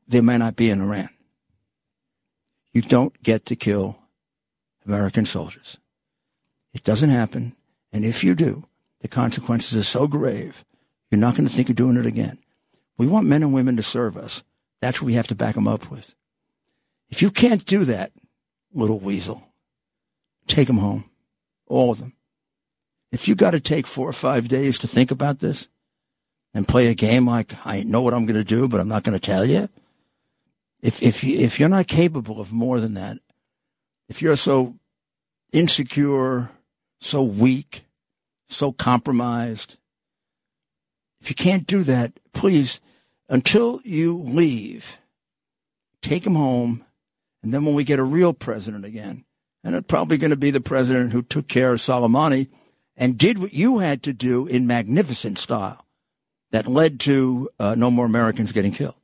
they 0.06 0.20
may 0.20 0.38
not 0.38 0.56
be 0.56 0.70
in 0.70 0.80
Iran. 0.80 1.10
You 2.78 2.82
don't 2.82 3.20
get 3.24 3.44
to 3.46 3.56
kill 3.56 3.98
American 4.86 5.24
soldiers. 5.24 5.78
It 6.72 6.84
doesn't 6.84 7.10
happen. 7.10 7.56
And 7.92 8.04
if 8.04 8.22
you 8.22 8.36
do, 8.36 8.68
the 9.00 9.08
consequences 9.08 9.76
are 9.76 9.82
so 9.82 10.06
grave, 10.06 10.64
you're 11.10 11.18
not 11.18 11.34
going 11.34 11.48
to 11.48 11.52
think 11.52 11.70
of 11.70 11.74
doing 11.74 11.96
it 11.96 12.06
again. 12.06 12.38
We 12.96 13.08
want 13.08 13.26
men 13.26 13.42
and 13.42 13.52
women 13.52 13.74
to 13.78 13.82
serve 13.82 14.16
us. 14.16 14.44
That's 14.80 15.02
what 15.02 15.06
we 15.06 15.14
have 15.14 15.26
to 15.26 15.34
back 15.34 15.56
them 15.56 15.66
up 15.66 15.90
with. 15.90 16.14
If 17.10 17.20
you 17.20 17.32
can't 17.32 17.66
do 17.66 17.84
that, 17.86 18.12
little 18.72 19.00
weasel, 19.00 19.42
take 20.46 20.68
them 20.68 20.78
home. 20.78 21.10
All 21.66 21.90
of 21.90 21.98
them. 21.98 22.12
If 23.10 23.26
you 23.26 23.34
got 23.34 23.50
to 23.50 23.60
take 23.60 23.88
four 23.88 24.08
or 24.08 24.12
five 24.12 24.46
days 24.46 24.78
to 24.78 24.86
think 24.86 25.10
about 25.10 25.40
this 25.40 25.66
and 26.54 26.68
play 26.68 26.86
a 26.86 26.94
game 26.94 27.26
like 27.26 27.54
I 27.66 27.82
know 27.82 28.02
what 28.02 28.14
I'm 28.14 28.24
going 28.24 28.38
to 28.38 28.44
do, 28.44 28.68
but 28.68 28.78
I'm 28.78 28.86
not 28.86 29.02
going 29.02 29.18
to 29.18 29.26
tell 29.26 29.44
you. 29.44 29.68
If, 30.82 31.02
if, 31.02 31.24
you, 31.24 31.38
if 31.38 31.58
you're 31.58 31.68
not 31.68 31.86
capable 31.86 32.40
of 32.40 32.52
more 32.52 32.80
than 32.80 32.94
that, 32.94 33.18
if 34.08 34.22
you're 34.22 34.36
so 34.36 34.76
insecure, 35.52 36.50
so 37.00 37.22
weak, 37.22 37.84
so 38.48 38.72
compromised, 38.72 39.76
if 41.20 41.28
you 41.28 41.34
can't 41.34 41.66
do 41.66 41.82
that, 41.84 42.12
please, 42.32 42.80
until 43.28 43.80
you 43.84 44.16
leave, 44.16 44.98
take 46.02 46.26
him 46.26 46.36
home. 46.36 46.84
And 47.42 47.52
then 47.52 47.64
when 47.64 47.74
we 47.74 47.84
get 47.84 47.98
a 47.98 48.04
real 48.04 48.32
president 48.32 48.84
again, 48.84 49.24
and 49.64 49.74
it's 49.74 49.86
probably 49.86 50.16
going 50.16 50.30
to 50.30 50.36
be 50.36 50.50
the 50.50 50.60
president 50.60 51.12
who 51.12 51.22
took 51.22 51.48
care 51.48 51.72
of 51.72 51.80
Soleimani 51.80 52.48
and 52.96 53.18
did 53.18 53.38
what 53.38 53.52
you 53.52 53.78
had 53.78 54.02
to 54.04 54.12
do 54.12 54.46
in 54.46 54.66
magnificent 54.66 55.38
style 55.38 55.84
that 56.50 56.66
led 56.66 57.00
to 57.00 57.48
uh, 57.58 57.74
no 57.74 57.90
more 57.90 58.06
Americans 58.06 58.52
getting 58.52 58.72
killed. 58.72 58.97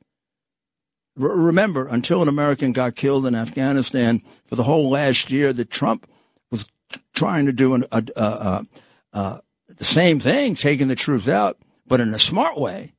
Remember, 1.17 1.87
until 1.87 2.21
an 2.21 2.27
American 2.27 2.73
got 2.73 2.95
killed 2.95 3.25
in 3.25 3.35
Afghanistan 3.35 4.21
for 4.47 4.55
the 4.55 4.63
whole 4.63 4.89
last 4.89 5.31
year, 5.31 5.53
that 5.53 5.69
Trump 5.69 6.09
was 6.51 6.65
trying 7.13 7.45
to 7.45 7.53
do 7.53 7.73
an, 7.73 7.85
a, 7.91 8.03
a, 8.17 8.65
a, 9.13 9.41
the 9.69 9.85
same 9.85 10.19
thing, 10.19 10.55
taking 10.55 10.89
the 10.89 10.95
troops 10.95 11.29
out, 11.29 11.57
but 11.87 12.01
in 12.01 12.13
a 12.13 12.19
smart 12.19 12.59
way. 12.59 12.93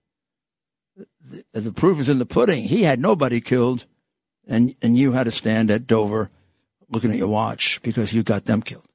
The, 0.97 1.61
the 1.61 1.73
proof 1.73 2.01
is 2.01 2.09
in 2.09 2.19
the 2.19 2.25
pudding. 2.25 2.65
He 2.65 2.85
had 2.85 3.01
nobody 3.01 3.41
killed, 3.41 3.85
and 4.47 4.75
and 4.81 4.97
you 4.97 5.13
had 5.13 5.25
to 5.25 5.31
stand 5.31 5.71
at 5.71 5.87
Dover, 5.87 6.31
looking 6.89 7.11
at 7.11 7.19
your 7.19 7.29
watch 7.29 7.83
because 7.83 8.15
you 8.15 8.23
got 8.23 8.47
them 8.47 8.63
killed. 8.63 8.87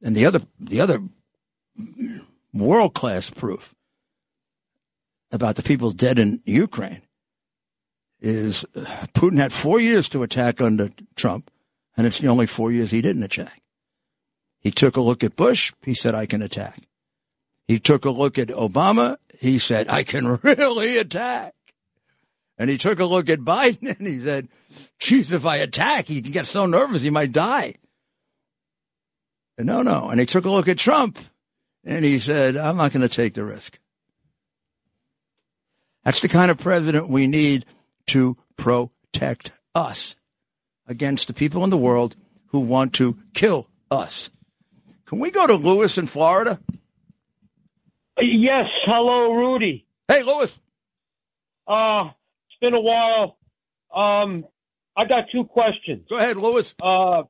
And 0.00 0.16
the 0.16 0.24
other 0.24 0.40
the 0.58 0.80
other 0.80 1.02
world 2.54 2.94
class 2.94 3.28
proof 3.28 3.74
about 5.30 5.56
the 5.56 5.62
people 5.62 5.90
dead 5.90 6.18
in 6.18 6.40
Ukraine 6.44 7.02
is 8.22 8.64
uh, 8.76 8.80
Putin 9.14 9.38
had 9.38 9.52
four 9.52 9.80
years 9.80 10.08
to 10.10 10.22
attack 10.22 10.60
under 10.60 10.88
Trump, 11.16 11.50
and 11.96 12.06
it's 12.06 12.20
the 12.20 12.28
only 12.28 12.46
four 12.46 12.70
years 12.72 12.90
he 12.90 13.02
didn't 13.02 13.24
attack. 13.24 13.60
He 14.60 14.70
took 14.70 14.96
a 14.96 15.00
look 15.00 15.24
at 15.24 15.34
Bush. 15.34 15.72
He 15.82 15.92
said, 15.92 16.14
I 16.14 16.26
can 16.26 16.40
attack. 16.40 16.80
He 17.66 17.80
took 17.80 18.04
a 18.04 18.10
look 18.10 18.38
at 18.38 18.48
Obama. 18.48 19.16
He 19.40 19.58
said, 19.58 19.88
I 19.88 20.04
can 20.04 20.26
really 20.42 20.98
attack. 20.98 21.54
And 22.58 22.70
he 22.70 22.78
took 22.78 23.00
a 23.00 23.04
look 23.04 23.28
at 23.28 23.40
Biden 23.40 23.98
and 23.98 24.06
he 24.06 24.20
said, 24.20 24.48
geez, 25.00 25.32
if 25.32 25.44
I 25.44 25.56
attack, 25.56 26.06
he 26.06 26.22
can 26.22 26.30
get 26.30 26.46
so 26.46 26.66
nervous 26.66 27.02
he 27.02 27.10
might 27.10 27.32
die. 27.32 27.74
And 29.58 29.66
no, 29.66 29.82
no. 29.82 30.10
And 30.10 30.20
he 30.20 30.26
took 30.26 30.44
a 30.44 30.50
look 30.50 30.68
at 30.68 30.78
Trump 30.78 31.18
and 31.84 32.04
he 32.04 32.20
said, 32.20 32.56
I'm 32.56 32.76
not 32.76 32.92
going 32.92 33.06
to 33.06 33.14
take 33.14 33.34
the 33.34 33.44
risk. 33.44 33.80
That's 36.04 36.20
the 36.20 36.28
kind 36.28 36.50
of 36.50 36.58
president 36.58 37.10
we 37.10 37.26
need 37.26 37.64
to 38.06 38.36
protect 38.56 39.52
us 39.74 40.16
against 40.86 41.26
the 41.26 41.32
people 41.34 41.64
in 41.64 41.70
the 41.70 41.76
world 41.76 42.16
who 42.46 42.60
want 42.60 42.92
to 42.94 43.16
kill 43.34 43.68
us. 43.90 44.30
Can 45.06 45.18
we 45.18 45.30
go 45.30 45.46
to 45.46 45.54
Lewis 45.54 45.98
in 45.98 46.06
Florida? 46.06 46.60
Yes. 48.20 48.66
Hello, 48.86 49.32
Rudy. 49.32 49.86
Hey, 50.08 50.22
Lewis. 50.22 50.58
Uh, 51.66 52.04
it's 52.48 52.58
been 52.60 52.74
a 52.74 52.80
while. 52.80 53.38
Um, 53.94 54.44
I 54.96 55.04
got 55.06 55.24
two 55.32 55.44
questions. 55.44 56.06
Go 56.10 56.16
ahead, 56.18 56.36
Lewis. 56.36 56.74
Uh, 56.82 57.22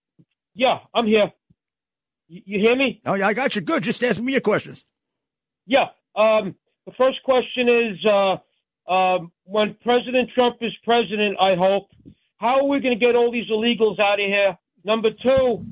yeah, 0.55 0.79
I'm 0.95 1.07
here. 1.07 1.33
Y- 2.29 2.43
you 2.45 2.59
hear 2.61 2.75
me? 2.77 3.01
Oh, 3.07 3.15
yeah, 3.15 3.29
I 3.29 3.35
got 3.35 3.55
you. 3.55 3.63
Good. 3.63 3.83
Just 3.85 4.03
ask 4.03 4.21
me 4.21 4.33
your 4.33 4.41
questions. 4.41 4.85
Yeah. 5.67 5.87
Um, 6.17 6.55
the 6.87 6.93
first 6.99 7.23
question 7.25 7.69
is, 7.69 8.05
uh, 8.05 8.37
um, 8.88 9.33
when 9.45 9.77
President 9.83 10.31
Trump 10.35 10.57
is 10.61 10.73
president, 10.85 11.37
I 11.40 11.54
hope, 11.54 11.90
how 12.38 12.59
are 12.61 12.67
we 12.67 12.81
going 12.81 12.98
to 12.98 13.04
get 13.04 13.15
all 13.15 13.31
these 13.31 13.48
illegals 13.48 13.98
out 14.00 14.21
of 14.21 14.27
here? 14.27 14.57
Number 14.85 15.11
two, 15.11 15.65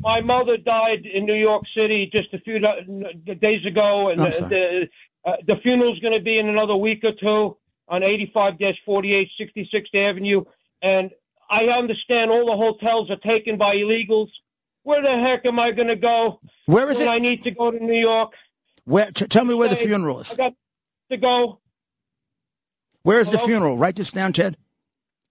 my 0.00 0.20
mother 0.20 0.56
died 0.56 1.06
in 1.06 1.24
New 1.24 1.34
York 1.34 1.62
City 1.76 2.10
just 2.12 2.32
a 2.34 2.38
few 2.40 2.58
days 2.58 3.64
ago, 3.64 4.10
and 4.10 4.20
the, 4.20 4.30
the, 4.48 4.88
uh, 5.24 5.36
the 5.46 5.54
funeral's 5.62 5.98
going 6.00 6.18
to 6.18 6.22
be 6.22 6.38
in 6.38 6.48
another 6.48 6.76
week 6.76 7.04
or 7.04 7.12
two 7.12 7.56
on 7.88 8.02
85-48 8.02 9.28
66th 9.40 9.94
Avenue. 9.94 10.44
And 10.82 11.10
I 11.50 11.64
understand 11.64 12.30
all 12.30 12.46
the 12.46 12.56
hotels 12.56 13.10
are 13.10 13.16
taken 13.16 13.56
by 13.56 13.76
illegals. 13.76 14.28
Where 14.82 15.00
the 15.00 15.22
heck 15.22 15.46
am 15.46 15.58
I 15.58 15.70
going 15.70 15.88
to 15.88 15.96
go 15.96 16.40
Where 16.66 16.90
is 16.90 17.00
it? 17.00 17.08
I 17.08 17.18
need 17.18 17.42
to 17.44 17.50
go 17.50 17.70
to 17.70 17.78
New 17.78 17.98
York? 17.98 18.32
Where? 18.84 19.10
T- 19.10 19.26
tell 19.26 19.44
me 19.44 19.54
where 19.54 19.68
the 19.68 19.76
funeral 19.76 20.20
is. 20.20 20.30
I 20.32 20.36
got 20.36 20.52
to 21.10 21.16
go. 21.16 21.60
Where 23.04 23.20
is 23.20 23.30
the 23.30 23.38
funeral? 23.38 23.78
Write 23.78 23.96
this 23.96 24.10
down, 24.10 24.32
Ted. 24.32 24.56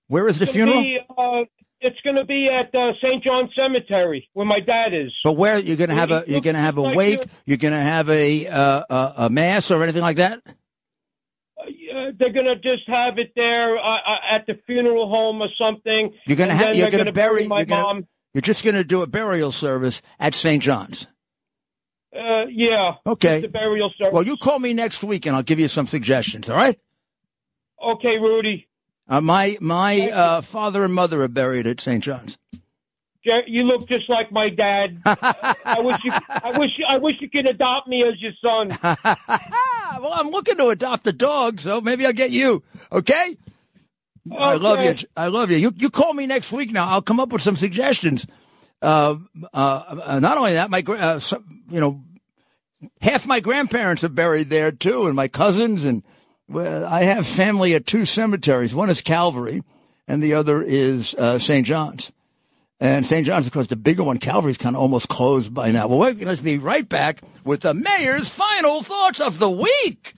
Where 0.08 0.28
is 0.28 0.40
the 0.40 0.44
It's 0.44 0.56
gonna 0.56 0.72
funeral? 0.72 0.84
be, 0.84 1.00
uh, 1.18 1.46
it's 1.82 2.00
going 2.02 2.16
to 2.16 2.24
be 2.24 2.48
at 2.48 2.74
uh, 2.74 2.94
St. 3.02 3.22
John 3.24 3.50
Cemetery 3.56 4.30
where 4.34 4.46
my 4.46 4.60
dad 4.62 4.94
is. 4.94 5.12
But 5.24 5.34
where 5.34 5.58
you're 5.60 5.76
going 5.76 5.90
to 5.90 5.96
have 5.96 6.12
a 6.12 6.24
you're 6.28 6.40
going 6.42 6.56
to 6.56 6.62
have 6.62 6.78
a 6.78 6.84
wake? 6.84 7.26
you're- 7.46 7.58
going 7.58 7.74
to 7.74 7.80
have 7.80 8.10
a 8.10 8.48
uh, 8.48 8.84
a, 8.90 9.14
a 9.26 9.30
mass 9.30 9.70
or 9.70 9.84
anything 9.84 10.02
like 10.02 10.18
that? 10.18 10.40
Uh, 10.46 12.12
they're 12.18 12.32
going 12.32 12.46
to 12.46 12.56
just 12.56 12.88
have 12.88 13.18
it 13.18 13.34
there 13.36 13.78
uh, 13.78 13.82
uh, 13.82 14.36
at 14.36 14.46
the 14.48 14.54
funeral 14.66 15.10
home 15.10 15.42
or 15.42 15.50
something. 15.58 16.14
You're 16.26 16.38
going 16.38 16.50
to 16.50 16.56
have 16.56 16.76
you're 16.76 16.90
they're 16.90 16.92
going 17.04 17.06
to 17.06 17.12
gonna 17.12 17.28
bury 17.30 17.48
my 17.48 17.60
you're, 17.60 17.66
gonna, 17.66 17.82
mom. 17.84 18.08
you're 18.34 18.42
just 18.42 18.64
going 18.64 18.76
to 18.76 18.84
do 18.84 19.02
a 19.02 19.08
burial 19.08 19.52
service 19.52 20.02
at 20.20 20.36
St. 20.36 20.62
John's. 20.64 21.08
Uh, 22.16 22.46
yeah. 22.50 22.94
Okay. 23.06 23.42
The 23.42 23.48
burial 23.48 23.92
service. 23.98 24.14
Well, 24.14 24.24
you 24.24 24.38
call 24.38 24.60
me 24.60 24.74
next 24.74 25.04
week 25.04 25.26
and 25.26 25.36
I'll 25.36 25.44
give 25.44 25.60
you 25.60 25.68
some 25.68 25.88
suggestions. 25.88 26.50
All 26.50 26.56
right? 26.56 26.80
Okay, 27.84 28.18
Rudy. 28.20 28.68
Uh, 29.08 29.22
my 29.22 29.58
my 29.60 30.10
uh, 30.10 30.42
father 30.42 30.84
and 30.84 30.94
mother 30.94 31.22
are 31.24 31.28
buried 31.28 31.68
at 31.68 31.80
St. 31.80 32.04
John's. 32.04 32.38
You 33.26 33.64
look 33.64 33.88
just 33.88 34.10
like 34.10 34.34
my 34.34 34.50
dad. 34.50 35.02
I 35.06 35.80
wish 35.80 35.98
you. 36.04 36.12
I 36.30 36.58
wish. 36.58 36.72
You, 36.78 36.86
I 36.90 36.98
wish 36.98 37.16
you 37.22 37.30
could 37.30 37.46
adopt 37.46 37.88
me 37.88 38.04
as 38.04 38.22
your 38.22 38.34
son. 38.42 38.78
well, 40.02 40.14
I'm 40.14 40.30
looking 40.30 40.58
to 40.58 40.68
adopt 40.68 41.08
a 41.08 41.14
dog, 41.14 41.62
so 41.62 41.80
maybe 41.80 42.06
I'll 42.06 42.12
get 42.12 42.32
you. 42.32 42.64
Okay? 42.92 43.38
I 44.32 44.56
love 44.56 44.84
you. 44.84 45.08
I 45.16 45.28
love 45.28 45.52
you. 45.52 45.58
You 45.58 45.74
you 45.76 45.90
call 45.90 46.14
me 46.14 46.28
next 46.28 46.52
week 46.52 46.72
now. 46.72 46.90
I'll 46.90 47.02
come 47.02 47.20
up 47.20 47.32
with 47.32 47.42
some 47.42 47.56
suggestions. 47.56 48.26
Uh, 48.82 49.16
uh, 49.54 50.20
not 50.22 50.38
only 50.38 50.54
that, 50.54 50.70
my 50.70 50.82
uh, 50.82 51.20
you 51.70 51.80
know, 51.80 52.04
half 53.02 53.26
my 53.26 53.40
grandparents 53.40 54.04
are 54.04 54.10
buried 54.10 54.50
there 54.50 54.72
too, 54.72 55.08
and 55.08 55.16
my 55.16 55.30
cousins, 55.30 55.86
and 55.86 56.04
well, 56.50 56.86
I 56.86 57.04
have 57.04 57.26
family 57.26 57.76
at 57.76 57.86
two 57.86 58.06
cemeteries. 58.06 58.76
One 58.76 58.90
is 58.90 59.02
Calvary, 59.02 59.64
and 60.08 60.22
the 60.22 60.34
other 60.34 60.62
is 60.62 61.16
uh, 61.16 61.40
St. 61.40 61.66
John's. 61.66 62.12
And 62.80 63.06
St. 63.06 63.26
John's, 63.26 63.48
of 63.48 63.54
course, 63.54 63.68
the 63.68 63.78
bigger 63.78 64.04
one, 64.04 64.18
Calvary's 64.18 64.58
kind 64.58 64.76
of 64.76 64.82
almost 64.82 65.08
closed 65.08 65.54
by 65.54 65.72
now. 65.72 65.88
Well, 65.88 66.00
we're 66.00 66.14
going 66.14 66.36
to 66.36 66.44
be 66.44 66.58
right 66.58 66.88
back 66.88 67.22
with 67.46 67.62
the 67.62 67.74
mayor's 67.74 68.28
final 68.28 68.84
thoughts 68.84 69.22
of 69.22 69.40
the 69.40 69.50
week. 69.50 70.16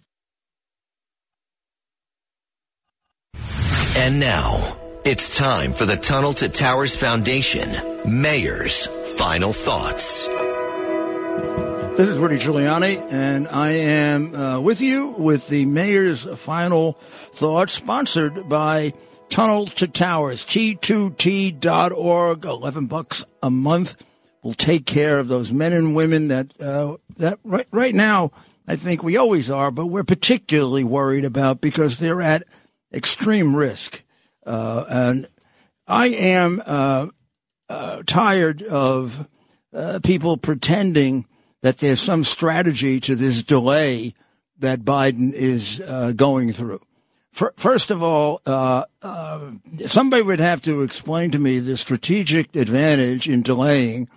And 3.97 4.19
now, 4.19 4.77
it's 5.05 5.37
time 5.37 5.73
for 5.73 5.85
the 5.85 5.95
Tunnel 5.95 6.33
to 6.33 6.49
Towers 6.49 6.95
Foundation 6.95 8.01
Mayor's 8.03 8.87
Final 9.15 9.53
Thoughts. 9.53 10.27
This 11.97 12.09
is 12.09 12.17
Rudy 12.17 12.35
Giuliani, 12.35 13.09
and 13.13 13.47
I 13.47 13.69
am 13.69 14.35
uh, 14.35 14.59
with 14.59 14.81
you 14.81 15.15
with 15.17 15.47
the 15.47 15.65
mayor's 15.65 16.25
final 16.25 16.91
thoughts, 16.91 17.71
sponsored 17.71 18.49
by 18.49 18.91
Tunnel 19.29 19.65
to 19.67 19.87
Towers, 19.87 20.43
T2T.org, 20.45 22.43
11 22.43 22.87
bucks 22.87 23.23
a 23.41 23.49
month 23.49 23.95
will 24.43 24.53
take 24.53 24.85
care 24.85 25.19
of 25.19 25.29
those 25.29 25.53
men 25.53 25.71
and 25.71 25.95
women 25.95 26.27
that, 26.27 26.51
uh, 26.61 26.97
that 27.15 27.39
right, 27.45 27.67
right 27.71 27.95
now, 27.95 28.31
I 28.67 28.75
think 28.75 29.01
we 29.01 29.15
always 29.15 29.49
are, 29.49 29.71
but 29.71 29.85
we're 29.85 30.03
particularly 30.03 30.83
worried 30.83 31.23
about 31.23 31.61
because 31.61 31.97
they're 31.97 32.21
at 32.21 32.43
extreme 32.93 33.55
risk. 33.55 34.03
Uh, 34.45 34.83
and 34.89 35.27
I 35.87 36.07
am, 36.07 36.61
uh, 36.65 37.07
uh, 37.69 38.03
tired 38.05 38.63
of, 38.63 39.29
uh, 39.73 40.01
people 40.03 40.35
pretending 40.35 41.25
that 41.65 41.79
there's 41.79 41.99
some 41.99 42.23
strategy 42.23 42.99
to 42.99 43.15
this 43.15 43.41
delay 43.41 44.13
that 44.59 44.81
Biden 44.81 45.33
is 45.33 45.81
uh, 45.81 46.11
going 46.15 46.53
through. 46.53 46.79
Fir- 47.31 47.55
First 47.55 47.89
of 47.89 48.03
all, 48.03 48.39
uh, 48.45 48.83
uh, 49.01 49.49
somebody 49.87 50.21
would 50.21 50.39
have 50.39 50.61
to 50.61 50.83
explain 50.83 51.31
to 51.31 51.39
me 51.39 51.57
the 51.57 51.75
strategic 51.75 52.55
advantage 52.55 53.27
in 53.27 53.41
delaying 53.41 54.07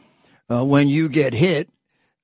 uh, 0.50 0.62
when 0.62 0.88
you 0.88 1.08
get 1.08 1.32
hit, 1.32 1.70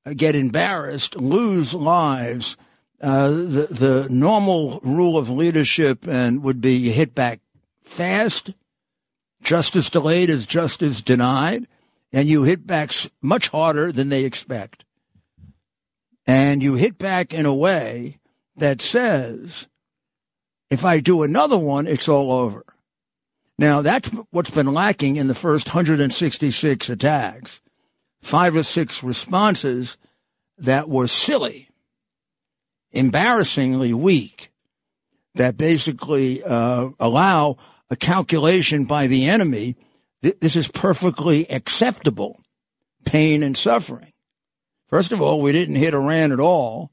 uh, 0.05 0.13
get 0.15 0.35
embarrassed, 0.35 1.17
lose 1.17 1.73
lives. 1.73 2.59
Uh, 3.01 3.31
the 3.31 3.69
the 3.71 4.09
normal 4.11 4.79
rule 4.81 5.17
of 5.17 5.31
leadership 5.31 6.07
and 6.07 6.43
would 6.43 6.61
be 6.61 6.75
you 6.75 6.93
hit 6.93 7.15
back 7.15 7.41
fast, 7.81 8.51
justice 9.43 9.89
delayed 9.89 10.29
is 10.29 10.47
justice 10.47 11.01
denied, 11.01 11.67
and 12.13 12.29
you 12.29 12.43
hit 12.43 12.67
back 12.67 12.91
much 13.23 13.49
harder 13.49 13.91
than 13.91 14.11
they 14.11 14.27
expect 14.27 14.84
and 16.27 16.63
you 16.63 16.75
hit 16.75 16.99
back 16.99 17.33
in 17.35 17.47
a 17.47 17.55
way 17.55 18.19
that 18.57 18.81
says, 18.81 19.69
if 20.71 20.85
I 20.85 21.01
do 21.01 21.23
another 21.23 21.59
one, 21.59 21.87
it's 21.87 22.09
all 22.09 22.33
over. 22.33 22.65
Now, 23.59 23.83
that's 23.83 24.11
what's 24.31 24.51
been 24.51 24.73
lacking 24.73 25.17
in 25.17 25.29
the 25.29 25.35
first 25.35 25.69
166 25.69 26.91
attacks. 26.91 27.61
Five 28.23 28.57
or 28.57 28.63
six 28.63 29.03
responses 29.03 29.97
that 30.59 30.89
were 30.89 31.07
silly, 31.07 31.69
embarrassingly 32.91 33.93
weak, 33.93 34.51
that 35.35 35.57
basically 35.57 36.43
uh, 36.43 36.91
allow 36.99 37.57
a 37.91 37.97
calculation 37.97 38.87
by 38.87 39.07
the 39.07 39.27
enemy. 39.27 39.77
Th- 40.23 40.39
This 40.41 40.57
is 40.57 40.69
perfectly 40.69 41.49
acceptable 41.51 42.41
pain 43.05 43.43
and 43.43 43.57
suffering. 43.57 44.14
First 44.95 45.11
of 45.11 45.21
all, 45.21 45.41
we 45.41 45.51
didn't 45.51 45.75
hit 45.75 45.93
Iran 45.93 46.31
at 46.31 46.39
all. 46.39 46.93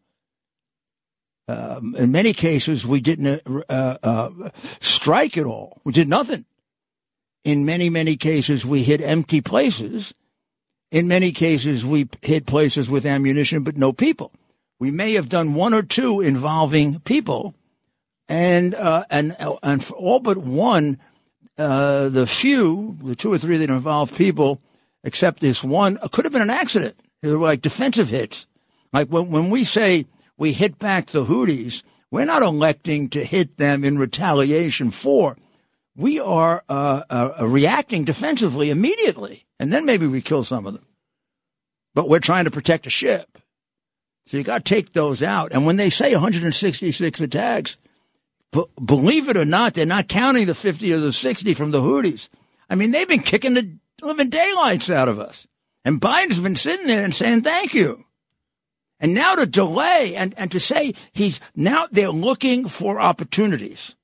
Um, 1.48 1.94
in 1.96 2.12
many 2.12 2.34
cases, 2.34 2.84
we 2.84 3.00
didn't 3.00 3.44
uh, 3.70 3.98
uh, 4.02 4.50
strike 4.80 5.38
at 5.38 5.46
all. 5.46 5.80
We 5.84 5.94
did 5.94 6.08
nothing. 6.08 6.46
In 7.44 7.64
many, 7.64 7.92
many 7.92 8.18
cases, 8.18 8.66
we 8.66 8.82
hit 8.82 9.02
empty 9.02 9.40
places. 9.40 10.16
In 10.90 11.08
many 11.08 11.32
cases, 11.32 11.86
we 11.86 12.10
hit 12.24 12.48
places 12.48 12.90
with 12.90 13.06
ammunition, 13.06 13.62
but 13.62 13.78
no 13.78 13.94
people. 13.94 14.32
We 14.80 14.90
may 14.90 15.14
have 15.14 15.30
done 15.30 15.54
one 15.54 15.76
or 15.76 15.84
two 15.84 16.22
involving 16.22 17.02
people, 17.02 17.54
and 18.28 18.74
uh, 18.74 19.04
and 19.12 19.36
and 19.62 19.84
for 19.84 19.94
all 19.94 20.20
but 20.20 20.38
one, 20.38 20.98
uh, 21.60 22.10
the 22.10 22.26
few, 22.26 22.98
the 23.04 23.16
two 23.16 23.32
or 23.32 23.38
three 23.38 23.58
that 23.58 23.70
involved 23.70 24.16
people, 24.16 24.60
except 25.04 25.40
this 25.40 25.64
one, 25.64 26.00
uh, 26.02 26.08
could 26.08 26.26
have 26.26 26.34
been 26.34 26.42
an 26.42 26.50
accident. 26.50 26.96
They 27.22 27.32
were 27.32 27.38
like 27.38 27.62
defensive 27.62 28.10
hits. 28.10 28.48
Like 28.94 29.08
when, 29.10 29.30
when 29.30 29.50
we 29.50 29.64
say 29.64 30.06
we 30.38 30.54
hit 30.54 30.80
back 30.80 31.08
the 31.08 31.26
Houthis, 31.26 31.84
we're 32.10 32.26
not 32.26 32.44
electing 32.44 33.10
to 33.10 33.24
hit 33.24 33.58
them 33.58 33.84
in 33.84 33.98
retaliation 33.98 34.92
for. 34.92 35.38
We 35.96 36.20
are 36.20 36.64
uh, 36.68 37.04
uh, 37.10 37.48
reacting 37.48 38.06
defensively 38.06 38.70
immediately, 38.70 39.46
and 39.60 39.72
then 39.72 39.86
maybe 39.86 40.08
we 40.08 40.22
kill 40.22 40.44
some 40.44 40.66
of 40.66 40.74
them. 40.74 40.86
But 41.94 42.10
we're 42.10 42.20
trying 42.20 42.46
to 42.46 42.52
protect 42.52 42.88
a 42.88 42.90
ship. 42.90 43.38
So 44.26 44.38
you 44.38 44.44
got 44.44 44.66
to 44.66 44.70
take 44.74 44.94
those 44.94 45.22
out. 45.22 45.52
And 45.52 45.66
when 45.66 45.78
they 45.78 45.90
say 45.90 46.14
166 46.14 47.22
attacks, 47.22 47.78
b- 48.52 48.66
believe 48.84 49.30
it 49.30 49.38
or 49.38 49.46
not, 49.46 49.74
they're 49.74 49.86
not 49.86 50.08
counting 50.08 50.48
the 50.48 50.56
50 50.56 50.94
or 50.94 51.00
the 51.00 51.14
60 51.14 51.54
from 51.54 51.72
the 51.72 51.82
Houthis. 51.82 52.30
I 52.70 52.76
mean, 52.76 52.92
they've 52.92 53.08
been 53.08 53.22
kicking 53.22 53.54
the 53.54 53.78
living 54.02 54.30
daylights 54.30 54.90
out 54.90 55.10
of 55.10 55.20
us. 55.20 55.48
And 55.84 56.00
Biden's 56.00 56.40
been 56.40 56.56
sitting 56.56 56.88
there 56.88 57.04
and 57.04 57.14
saying 57.14 57.42
thank 57.42 57.74
you. 57.74 58.04
And 59.00 59.14
now 59.16 59.36
to 59.36 59.48
delay 59.48 60.16
and, 60.16 60.34
and 60.38 60.52
to 60.52 60.60
say 60.60 60.94
he's 61.12 61.40
now 61.56 61.88
they're 61.92 62.10
looking 62.10 62.68
for 62.68 63.02
opportunities. 63.02 63.96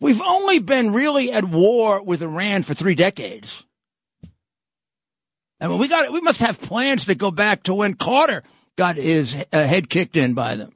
We've 0.00 0.20
only 0.22 0.58
been 0.58 0.92
really 0.92 1.30
at 1.30 1.44
war 1.44 2.02
with 2.02 2.22
Iran 2.22 2.62
for 2.62 2.74
three 2.74 2.94
decades. 2.94 3.64
I 5.60 5.68
mean, 5.68 5.78
we 5.78 5.88
got 5.88 6.10
we 6.10 6.20
must 6.22 6.40
have 6.40 6.60
plans 6.60 7.04
that 7.04 7.18
go 7.18 7.30
back 7.30 7.64
to 7.64 7.74
when 7.74 7.94
Carter 7.94 8.42
got 8.76 8.96
his 8.96 9.36
uh, 9.52 9.66
head 9.66 9.90
kicked 9.90 10.16
in 10.16 10.32
by 10.34 10.56
them. 10.56 10.72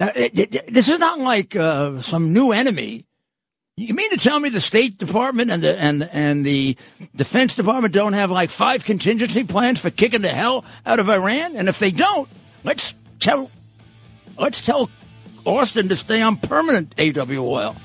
Now, 0.00 0.10
it- 0.14 0.38
it- 0.38 0.74
this 0.74 0.88
is 0.88 0.98
not 0.98 1.20
like 1.20 1.54
uh, 1.54 2.02
some 2.02 2.32
new 2.32 2.50
enemy. 2.50 3.06
You 3.76 3.92
mean 3.92 4.10
to 4.10 4.16
tell 4.16 4.38
me 4.38 4.50
the 4.50 4.60
State 4.60 4.98
Department 4.98 5.50
and 5.50 5.60
the 5.60 5.76
and 5.76 6.08
and 6.12 6.46
the 6.46 6.76
Defense 7.16 7.56
Department 7.56 7.92
don't 7.92 8.12
have 8.12 8.30
like 8.30 8.48
five 8.48 8.84
contingency 8.84 9.42
plans 9.42 9.80
for 9.80 9.90
kicking 9.90 10.22
the 10.22 10.28
hell 10.28 10.64
out 10.86 11.00
of 11.00 11.08
Iran? 11.08 11.56
And 11.56 11.68
if 11.68 11.80
they 11.80 11.90
don't, 11.90 12.28
let's 12.62 12.94
tell 13.18 13.50
let's 14.38 14.64
tell 14.64 14.90
Austin 15.44 15.88
to 15.88 15.96
stay 15.96 16.22
on 16.22 16.36
permanent 16.36 16.94
AWOL. 16.94 17.76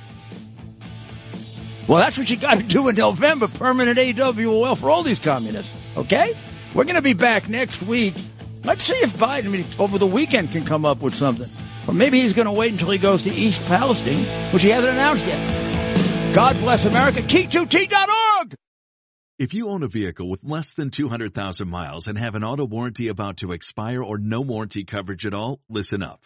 Well, 1.88 1.98
that's 1.98 2.20
what 2.20 2.30
you 2.30 2.38
got 2.38 2.60
to 2.60 2.64
do 2.64 2.88
in 2.90 2.96
November, 2.96 3.48
permanent 3.48 3.98
AWOL 3.98 4.78
for 4.78 4.92
all 4.92 5.02
these 5.02 5.20
communists. 5.20 5.98
Okay? 5.98 6.38
We're 6.76 6.84
going 6.84 6.98
to 6.98 7.02
be 7.02 7.14
back 7.14 7.50
next 7.50 7.82
week. 7.82 8.14
Let's 8.64 8.84
see 8.84 8.94
if 8.94 9.18
Biden 9.18 9.80
over 9.80 9.98
the 9.98 10.06
weekend 10.06 10.52
can 10.52 10.66
come 10.66 10.86
up 10.86 11.02
with 11.02 11.16
something. 11.16 11.50
Or 11.88 11.96
maybe 11.96 12.22
he's 12.22 12.34
going 12.34 12.46
to 12.46 12.52
wait 12.52 12.74
until 12.74 12.92
he 12.92 13.00
goes 13.00 13.24
to 13.24 13.32
East 13.32 13.66
Palestine, 13.68 14.24
which 14.54 14.62
he 14.62 14.70
hasn't 14.70 14.94
announced 14.94 15.26
yet. 15.26 15.69
God 16.34 16.58
bless 16.60 16.86
America. 16.86 17.22
T2T.org. 17.22 18.54
If 19.40 19.54
you 19.54 19.70
own 19.70 19.84
a 19.84 19.88
vehicle 19.88 20.30
with 20.30 20.44
less 20.44 20.74
than 20.74 20.90
200,000 20.90 21.70
miles 21.70 22.08
and 22.08 22.18
have 22.18 22.36
an 22.36 22.44
auto 22.44 22.66
warranty 22.66 23.08
about 23.08 23.38
to 23.38 23.54
expire 23.54 24.04
or 24.04 24.18
no 24.18 24.42
warranty 24.42 24.84
coverage 24.84 25.26
at 25.26 25.34
all, 25.34 25.62
listen 25.70 26.04
up. 26.04 26.26